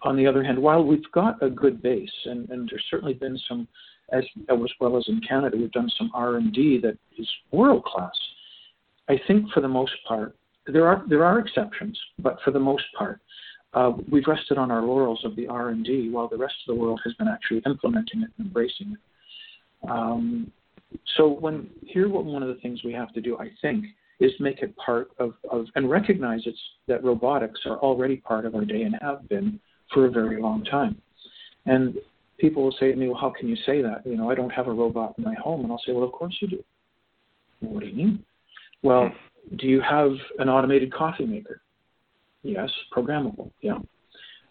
on 0.02 0.16
the 0.16 0.26
other 0.26 0.42
hand, 0.42 0.58
while 0.58 0.84
we've 0.84 1.10
got 1.12 1.42
a 1.42 1.50
good 1.50 1.82
base, 1.82 2.10
and, 2.26 2.48
and 2.50 2.68
there's 2.70 2.84
certainly 2.90 3.14
been 3.14 3.38
some, 3.48 3.66
as, 4.12 4.24
as 4.48 4.58
well 4.80 4.96
as 4.96 5.04
in 5.08 5.20
Canada, 5.26 5.56
we've 5.56 5.72
done 5.72 5.90
some 5.96 6.10
R&D 6.14 6.80
that 6.82 6.96
is 7.18 7.28
world 7.50 7.84
class. 7.84 8.14
I 9.08 9.20
think 9.26 9.50
for 9.52 9.60
the 9.60 9.68
most 9.68 9.92
part, 10.06 10.36
there 10.66 10.86
are 10.86 11.04
there 11.08 11.24
are 11.24 11.38
exceptions, 11.38 11.96
but 12.18 12.38
for 12.44 12.50
the 12.50 12.58
most 12.58 12.84
part, 12.98 13.20
uh, 13.74 13.92
we've 14.10 14.26
rested 14.26 14.58
on 14.58 14.70
our 14.70 14.82
laurels 14.82 15.20
of 15.24 15.36
the 15.36 15.46
R&D, 15.46 16.10
while 16.10 16.28
the 16.28 16.36
rest 16.36 16.54
of 16.66 16.74
the 16.74 16.80
world 16.80 17.00
has 17.04 17.14
been 17.14 17.28
actually 17.28 17.62
implementing 17.66 18.22
it 18.22 18.30
and 18.38 18.46
embracing 18.48 18.92
it. 18.92 19.88
Um, 19.88 20.50
so 21.16 21.28
when 21.28 21.68
here, 21.82 22.08
one 22.08 22.42
of 22.42 22.48
the 22.48 22.60
things 22.60 22.82
we 22.84 22.92
have 22.94 23.12
to 23.12 23.20
do, 23.20 23.38
I 23.38 23.50
think, 23.62 23.84
is 24.18 24.32
make 24.40 24.60
it 24.60 24.74
part 24.76 25.10
of, 25.18 25.34
of 25.50 25.66
and 25.74 25.90
recognize 25.90 26.40
it's 26.46 26.58
that 26.88 27.04
robotics 27.04 27.60
are 27.66 27.76
already 27.78 28.16
part 28.16 28.46
of 28.46 28.54
our 28.54 28.64
day 28.64 28.82
and 28.82 28.96
have 29.02 29.28
been 29.28 29.60
for 29.92 30.06
a 30.06 30.10
very 30.10 30.40
long 30.40 30.64
time. 30.64 31.00
And 31.66 31.96
people 32.38 32.62
will 32.62 32.76
say 32.78 32.90
to 32.90 32.96
me, 32.96 33.08
well, 33.08 33.18
how 33.18 33.30
can 33.30 33.48
you 33.48 33.56
say 33.66 33.82
that? 33.82 34.02
You 34.04 34.16
know, 34.16 34.30
I 34.30 34.34
don't 34.34 34.50
have 34.50 34.68
a 34.68 34.72
robot 34.72 35.14
in 35.18 35.24
my 35.24 35.34
home. 35.34 35.62
And 35.62 35.72
I'll 35.72 35.82
say, 35.86 35.92
well, 35.92 36.04
of 36.04 36.12
course 36.12 36.36
you 36.40 36.48
do. 36.48 36.64
what 37.60 37.80
do 37.80 37.86
you 37.86 37.94
mean? 37.94 38.24
Well, 38.82 39.08
hmm. 39.48 39.56
do 39.56 39.66
you 39.66 39.80
have 39.80 40.12
an 40.38 40.48
automated 40.48 40.92
coffee 40.92 41.26
maker? 41.26 41.60
Yes. 42.42 42.70
Programmable? 42.94 43.50
Yeah. 43.60 43.78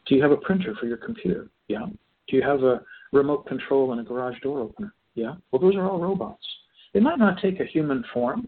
Do 0.07 0.15
you 0.15 0.21
have 0.21 0.31
a 0.31 0.37
printer 0.37 0.75
for 0.79 0.85
your 0.85 0.97
computer? 0.97 1.47
Yeah. 1.67 1.85
Do 2.27 2.35
you 2.35 2.43
have 2.43 2.63
a 2.63 2.81
remote 3.11 3.47
control 3.47 3.91
and 3.91 4.01
a 4.01 4.03
garage 4.03 4.39
door 4.41 4.59
opener? 4.59 4.93
Yeah. 5.15 5.35
Well, 5.51 5.61
those 5.61 5.75
are 5.75 5.89
all 5.89 5.99
robots. 5.99 6.45
They 6.93 6.99
might 6.99 7.19
not 7.19 7.41
take 7.41 7.59
a 7.59 7.65
human 7.65 8.03
form. 8.13 8.47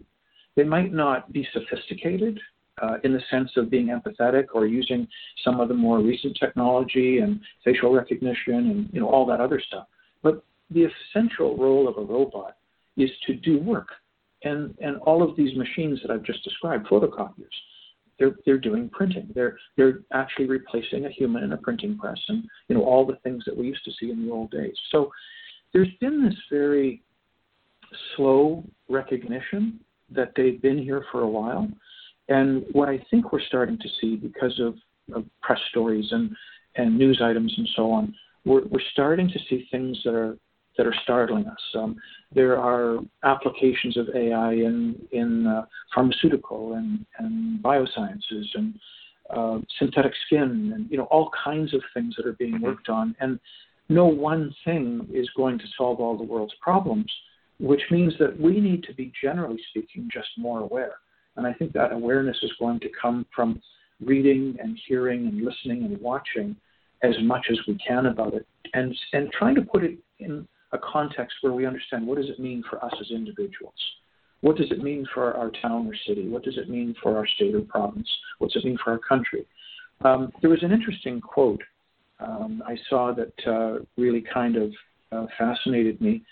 They 0.56 0.64
might 0.64 0.92
not 0.92 1.32
be 1.32 1.46
sophisticated 1.52 2.38
uh, 2.82 2.96
in 3.04 3.12
the 3.12 3.22
sense 3.30 3.50
of 3.56 3.70
being 3.70 3.88
empathetic 3.88 4.46
or 4.54 4.66
using 4.66 5.06
some 5.44 5.60
of 5.60 5.68
the 5.68 5.74
more 5.74 6.00
recent 6.00 6.36
technology 6.38 7.18
and 7.18 7.40
facial 7.64 7.92
recognition 7.92 8.70
and 8.70 8.88
you 8.92 9.00
know 9.00 9.08
all 9.08 9.26
that 9.26 9.40
other 9.40 9.60
stuff. 9.66 9.86
But 10.22 10.44
the 10.70 10.86
essential 10.86 11.56
role 11.56 11.88
of 11.88 11.96
a 11.96 12.02
robot 12.02 12.56
is 12.96 13.10
to 13.26 13.34
do 13.34 13.58
work, 13.58 13.88
and 14.44 14.74
and 14.80 14.96
all 14.98 15.22
of 15.22 15.36
these 15.36 15.56
machines 15.56 16.00
that 16.02 16.10
I've 16.10 16.24
just 16.24 16.42
described, 16.44 16.86
photocopiers, 16.86 17.56
they're 18.18 18.36
they're 18.44 18.58
doing 18.58 18.88
printing. 18.88 19.30
They're 19.34 19.56
they're 19.76 20.00
actually 20.12 20.46
replacing 20.46 21.06
a 21.06 21.10
human 21.10 21.44
in 21.44 21.52
a 21.52 21.56
printing 21.56 21.98
press, 21.98 22.18
and 22.28 22.44
you 22.68 22.76
know 22.76 22.84
all 22.84 23.06
the 23.06 23.16
things 23.22 23.44
that 23.46 23.56
we 23.56 23.66
used 23.66 23.84
to 23.84 23.92
see 23.98 24.10
in 24.10 24.26
the 24.26 24.32
old 24.32 24.50
days. 24.50 24.76
So 24.90 25.10
there's 25.72 25.92
been 26.00 26.24
this 26.24 26.36
very 26.50 27.02
slow 28.16 28.64
recognition 28.88 29.80
that 30.10 30.32
they've 30.36 30.60
been 30.60 30.78
here 30.78 31.04
for 31.12 31.22
a 31.22 31.28
while 31.28 31.68
and 32.28 32.64
what 32.72 32.88
I 32.88 33.04
think 33.10 33.32
we're 33.32 33.40
starting 33.40 33.78
to 33.78 33.88
see 34.00 34.16
because 34.16 34.58
of, 34.60 34.74
of 35.14 35.24
press 35.42 35.60
stories 35.70 36.06
and, 36.10 36.34
and 36.76 36.96
news 36.96 37.20
items 37.22 37.52
and 37.56 37.68
so 37.74 37.90
on, 37.90 38.14
we're, 38.44 38.66
we're 38.66 38.80
starting 38.92 39.28
to 39.28 39.38
see 39.48 39.66
things 39.70 39.98
that 40.04 40.14
are 40.14 40.36
that 40.76 40.86
are 40.86 40.94
startling 41.02 41.44
us. 41.46 41.60
Um, 41.74 41.96
there 42.32 42.56
are 42.56 43.00
applications 43.24 43.96
of 43.96 44.08
AI 44.14 44.52
in 44.52 44.94
in 45.10 45.46
uh, 45.46 45.66
pharmaceutical 45.94 46.74
and, 46.74 47.04
and 47.18 47.60
biosciences 47.62 48.46
and 48.54 48.74
uh, 49.30 49.58
synthetic 49.78 50.12
skin 50.26 50.72
and 50.74 50.90
you 50.90 50.96
know 50.96 51.04
all 51.04 51.30
kinds 51.44 51.74
of 51.74 51.82
things 51.94 52.14
that 52.16 52.26
are 52.26 52.34
being 52.34 52.54
mm-hmm. 52.54 52.64
worked 52.64 52.88
on. 52.88 53.14
And 53.20 53.40
no 53.88 54.06
one 54.06 54.54
thing 54.64 55.08
is 55.12 55.28
going 55.36 55.58
to 55.58 55.64
solve 55.76 55.98
all 55.98 56.16
the 56.16 56.22
world's 56.22 56.54
problems, 56.60 57.10
which 57.58 57.82
means 57.90 58.12
that 58.18 58.38
we 58.38 58.60
need 58.60 58.84
to 58.84 58.94
be 58.94 59.12
generally 59.20 59.60
speaking 59.70 60.08
just 60.12 60.28
more 60.36 60.60
aware. 60.60 60.94
And 61.38 61.46
I 61.46 61.54
think 61.54 61.72
that 61.72 61.92
awareness 61.92 62.36
is 62.42 62.52
going 62.58 62.80
to 62.80 62.88
come 63.00 63.24
from 63.34 63.62
reading 64.04 64.56
and 64.60 64.78
hearing 64.86 65.26
and 65.26 65.42
listening 65.42 65.84
and 65.84 65.98
watching 66.00 66.54
as 67.02 67.14
much 67.22 67.46
as 67.50 67.58
we 67.66 67.78
can 67.78 68.06
about 68.06 68.34
it 68.34 68.46
and, 68.74 68.94
and 69.12 69.30
trying 69.32 69.54
to 69.54 69.62
put 69.62 69.84
it 69.84 69.98
in 70.18 70.46
a 70.72 70.78
context 70.78 71.36
where 71.40 71.52
we 71.52 71.64
understand 71.64 72.06
what 72.06 72.18
does 72.18 72.28
it 72.28 72.38
mean 72.38 72.62
for 72.68 72.84
us 72.84 72.92
as 73.00 73.10
individuals? 73.10 73.74
What 74.40 74.56
does 74.56 74.70
it 74.70 74.82
mean 74.82 75.06
for 75.14 75.34
our 75.34 75.50
town 75.62 75.86
or 75.86 75.94
city? 76.06 76.28
What 76.28 76.44
does 76.44 76.58
it 76.58 76.68
mean 76.68 76.94
for 77.02 77.16
our 77.16 77.26
state 77.26 77.54
or 77.54 77.62
province? 77.62 78.08
What 78.38 78.50
does 78.50 78.64
it 78.64 78.66
mean 78.68 78.78
for 78.82 78.92
our 78.92 78.98
country? 78.98 79.46
Um, 80.04 80.32
there 80.40 80.50
was 80.50 80.62
an 80.62 80.72
interesting 80.72 81.20
quote 81.20 81.62
um, 82.20 82.62
I 82.66 82.76
saw 82.88 83.12
that 83.14 83.46
uh, 83.46 83.84
really 83.96 84.24
kind 84.32 84.56
of 84.56 84.72
uh, 85.12 85.26
fascinated 85.38 86.00
me, 86.00 86.22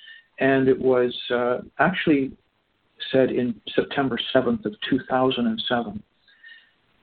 and 0.40 0.68
it 0.68 0.78
was 0.78 1.14
uh, 1.32 1.58
actually 1.78 2.32
said 3.12 3.30
in 3.30 3.60
September 3.74 4.18
7th 4.34 4.64
of 4.64 4.74
2007. 4.88 6.02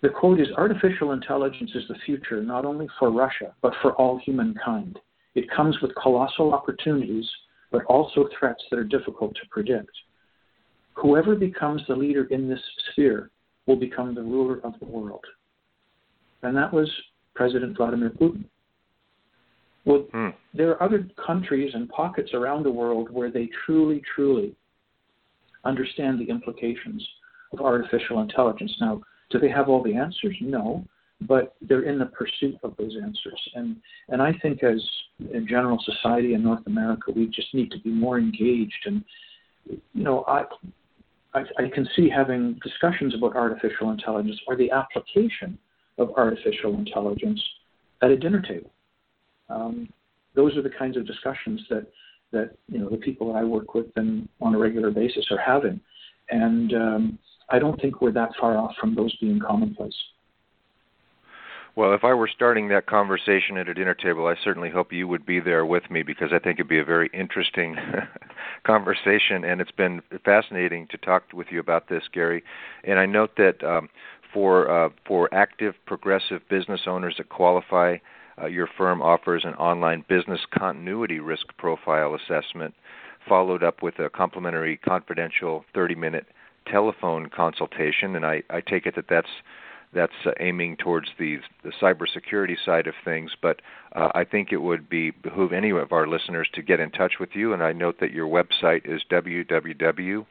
The 0.01 0.09
quote 0.09 0.39
is 0.39 0.47
Artificial 0.57 1.13
intelligence 1.13 1.71
is 1.75 1.87
the 1.87 1.95
future 2.05 2.43
not 2.43 2.65
only 2.65 2.87
for 2.99 3.11
Russia, 3.11 3.53
but 3.61 3.73
for 3.81 3.93
all 3.93 4.19
humankind. 4.19 4.99
It 5.35 5.49
comes 5.49 5.79
with 5.81 5.95
colossal 5.95 6.53
opportunities, 6.53 7.29
but 7.71 7.85
also 7.85 8.27
threats 8.37 8.63
that 8.69 8.77
are 8.77 8.83
difficult 8.83 9.33
to 9.35 9.47
predict. 9.49 9.91
Whoever 10.95 11.35
becomes 11.35 11.81
the 11.87 11.95
leader 11.95 12.25
in 12.25 12.47
this 12.47 12.59
sphere 12.91 13.31
will 13.65 13.77
become 13.77 14.13
the 14.13 14.21
ruler 14.21 14.59
of 14.63 14.73
the 14.79 14.85
world. 14.85 15.23
And 16.43 16.55
that 16.57 16.71
was 16.71 16.91
President 17.33 17.77
Vladimir 17.77 18.09
Putin. 18.09 18.43
Well, 19.85 20.05
hmm. 20.11 20.29
there 20.53 20.69
are 20.71 20.83
other 20.83 21.07
countries 21.25 21.71
and 21.73 21.89
pockets 21.89 22.31
around 22.33 22.63
the 22.63 22.71
world 22.71 23.09
where 23.09 23.31
they 23.31 23.49
truly, 23.65 24.01
truly 24.15 24.55
understand 25.65 26.19
the 26.19 26.29
implications 26.29 27.05
of 27.51 27.61
artificial 27.61 28.21
intelligence. 28.21 28.73
Now, 28.81 29.01
do 29.29 29.39
they 29.39 29.49
have 29.49 29.69
all 29.69 29.83
the 29.83 29.95
answers? 29.95 30.35
No. 30.41 30.85
but 31.27 31.55
they're 31.61 31.83
in 31.83 31.99
the 31.99 32.05
pursuit 32.05 32.55
of 32.63 32.75
those 32.77 32.95
answers. 33.01 33.41
And 33.55 33.77
and 34.09 34.21
I 34.21 34.33
think 34.41 34.63
as 34.63 34.81
in 35.31 35.47
general 35.47 35.79
society 35.83 36.33
in 36.33 36.43
North 36.43 36.65
America, 36.67 37.11
we 37.15 37.27
just 37.27 37.53
need 37.53 37.71
to 37.71 37.79
be 37.79 37.89
more 37.89 38.17
engaged. 38.17 38.83
And 38.85 39.03
you 39.69 40.03
know, 40.03 40.23
I 40.27 40.43
I, 41.33 41.41
I 41.57 41.69
can 41.73 41.87
see 41.95 42.09
having 42.09 42.59
discussions 42.63 43.15
about 43.15 43.35
artificial 43.35 43.91
intelligence 43.91 44.39
or 44.47 44.55
the 44.55 44.71
application 44.71 45.57
of 45.97 46.11
artificial 46.17 46.75
intelligence 46.75 47.41
at 48.01 48.11
a 48.11 48.17
dinner 48.17 48.41
table. 48.41 48.71
Um, 49.49 49.89
those 50.35 50.57
are 50.57 50.61
the 50.61 50.69
kinds 50.69 50.97
of 50.97 51.05
discussions 51.05 51.61
that 51.69 51.87
that 52.33 52.55
you 52.67 52.79
know 52.79 52.89
the 52.89 52.97
people 52.97 53.35
I 53.35 53.43
work 53.43 53.73
with 53.73 53.87
and 53.95 54.27
on 54.41 54.53
a 54.53 54.59
regular 54.59 54.91
basis 54.91 55.25
are 55.31 55.39
having, 55.39 55.79
and 56.29 56.73
um, 56.73 57.19
I 57.49 57.59
don't 57.59 57.79
think 57.79 58.01
we're 58.01 58.11
that 58.11 58.31
far 58.39 58.57
off 58.57 58.75
from 58.79 58.95
those 58.95 59.15
being 59.17 59.39
commonplace. 59.39 59.95
Well, 61.75 61.93
if 61.93 62.03
I 62.03 62.13
were 62.13 62.29
starting 62.33 62.67
that 62.67 62.85
conversation 62.85 63.57
at 63.57 63.67
a 63.67 63.73
dinner 63.73 63.95
table, 63.95 64.27
I 64.27 64.35
certainly 64.43 64.69
hope 64.69 64.93
you 64.93 65.07
would 65.07 65.25
be 65.25 65.39
there 65.39 65.65
with 65.65 65.89
me 65.89 66.03
because 66.03 66.29
I 66.31 66.37
think 66.37 66.59
it'd 66.59 66.67
be 66.67 66.77
a 66.77 66.85
very 66.85 67.09
interesting 67.13 67.75
conversation, 68.63 69.43
and 69.43 69.59
it's 69.59 69.71
been 69.71 70.01
fascinating 70.23 70.87
to 70.91 70.97
talk 70.97 71.23
with 71.33 71.47
you 71.49 71.59
about 71.59 71.89
this, 71.89 72.03
Gary. 72.13 72.43
And 72.83 72.99
I 72.99 73.07
note 73.07 73.37
that 73.37 73.63
um, 73.63 73.89
for 74.31 74.69
uh, 74.69 74.89
for 75.07 75.33
active 75.33 75.73
progressive 75.87 76.47
business 76.47 76.81
owners 76.85 77.15
that 77.17 77.29
qualify, 77.29 77.97
uh, 78.41 78.47
your 78.47 78.67
firm 78.77 79.01
offers 79.01 79.43
an 79.45 79.53
online 79.55 80.03
business 80.07 80.41
continuity 80.57 81.19
risk 81.19 81.47
profile 81.57 82.15
assessment, 82.15 82.73
followed 83.27 83.63
up 83.63 83.81
with 83.81 83.99
a 83.99 84.09
complimentary 84.09 84.77
confidential 84.77 85.65
30-minute 85.75 86.25
telephone 86.67 87.29
consultation. 87.29 88.15
And 88.15 88.25
I, 88.25 88.43
I 88.49 88.61
take 88.61 88.85
it 88.85 88.95
that 88.95 89.05
that's 89.09 89.29
that's 89.93 90.13
uh, 90.25 90.31
aiming 90.39 90.77
towards 90.77 91.09
the 91.19 91.37
the 91.63 91.71
cybersecurity 91.81 92.55
side 92.65 92.87
of 92.87 92.95
things. 93.05 93.31
But 93.41 93.61
uh, 93.95 94.09
I 94.15 94.23
think 94.23 94.51
it 94.51 94.57
would 94.57 94.89
be 94.89 95.11
behoove 95.11 95.53
any 95.53 95.69
of 95.69 95.91
our 95.91 96.07
listeners 96.07 96.49
to 96.53 96.63
get 96.63 96.79
in 96.79 96.89
touch 96.91 97.13
with 97.19 97.29
you. 97.33 97.53
And 97.53 97.61
I 97.61 97.73
note 97.73 97.99
that 97.99 98.11
your 98.11 98.27
website 98.27 98.89
is 98.91 99.03
www.aiinc.cloud. 99.11 100.25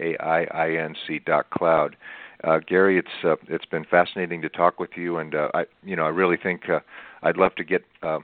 A-I-I-N-C.cloud. 0.00 1.96
Uh, 2.44 2.60
Gary, 2.66 2.98
it's 2.98 3.24
uh, 3.24 3.36
it's 3.48 3.64
been 3.64 3.84
fascinating 3.84 4.40
to 4.42 4.48
talk 4.48 4.78
with 4.78 4.90
you, 4.96 5.18
and 5.18 5.34
uh, 5.34 5.48
I 5.54 5.64
you 5.82 5.96
know 5.96 6.04
I 6.04 6.10
really 6.10 6.36
think 6.36 6.68
uh, 6.68 6.80
I'd 7.22 7.36
love 7.36 7.54
to 7.56 7.64
get 7.64 7.84
uh, 8.02 8.20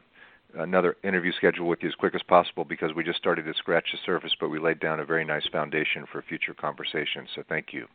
another 0.56 0.96
interview 1.02 1.32
scheduled 1.32 1.68
with 1.68 1.82
you 1.82 1.88
as 1.88 1.94
quick 1.96 2.14
as 2.14 2.22
possible 2.22 2.64
because 2.64 2.94
we 2.94 3.02
just 3.02 3.18
started 3.18 3.44
to 3.44 3.54
scratch 3.54 3.88
the 3.92 3.98
surface, 4.06 4.32
but 4.38 4.50
we 4.50 4.60
laid 4.60 4.78
down 4.78 5.00
a 5.00 5.04
very 5.04 5.24
nice 5.24 5.46
foundation 5.50 6.04
for 6.10 6.22
future 6.22 6.54
conversations. 6.54 7.28
So 7.34 7.42
thank 7.48 7.72
you. 7.72 7.86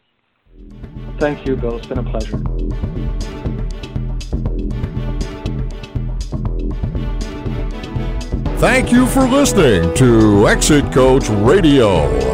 Thank 1.20 1.48
you, 1.48 1.56
Bill. 1.56 1.78
It's 1.78 1.88
been 1.88 2.00
a 2.00 2.04
pleasure. 2.04 2.38
Thank 8.60 8.92
you 8.92 9.06
for 9.08 9.26
listening 9.26 9.96
to 9.96 10.50
Exit 10.50 10.92
Coach 10.92 11.30
Radio. 11.30 12.29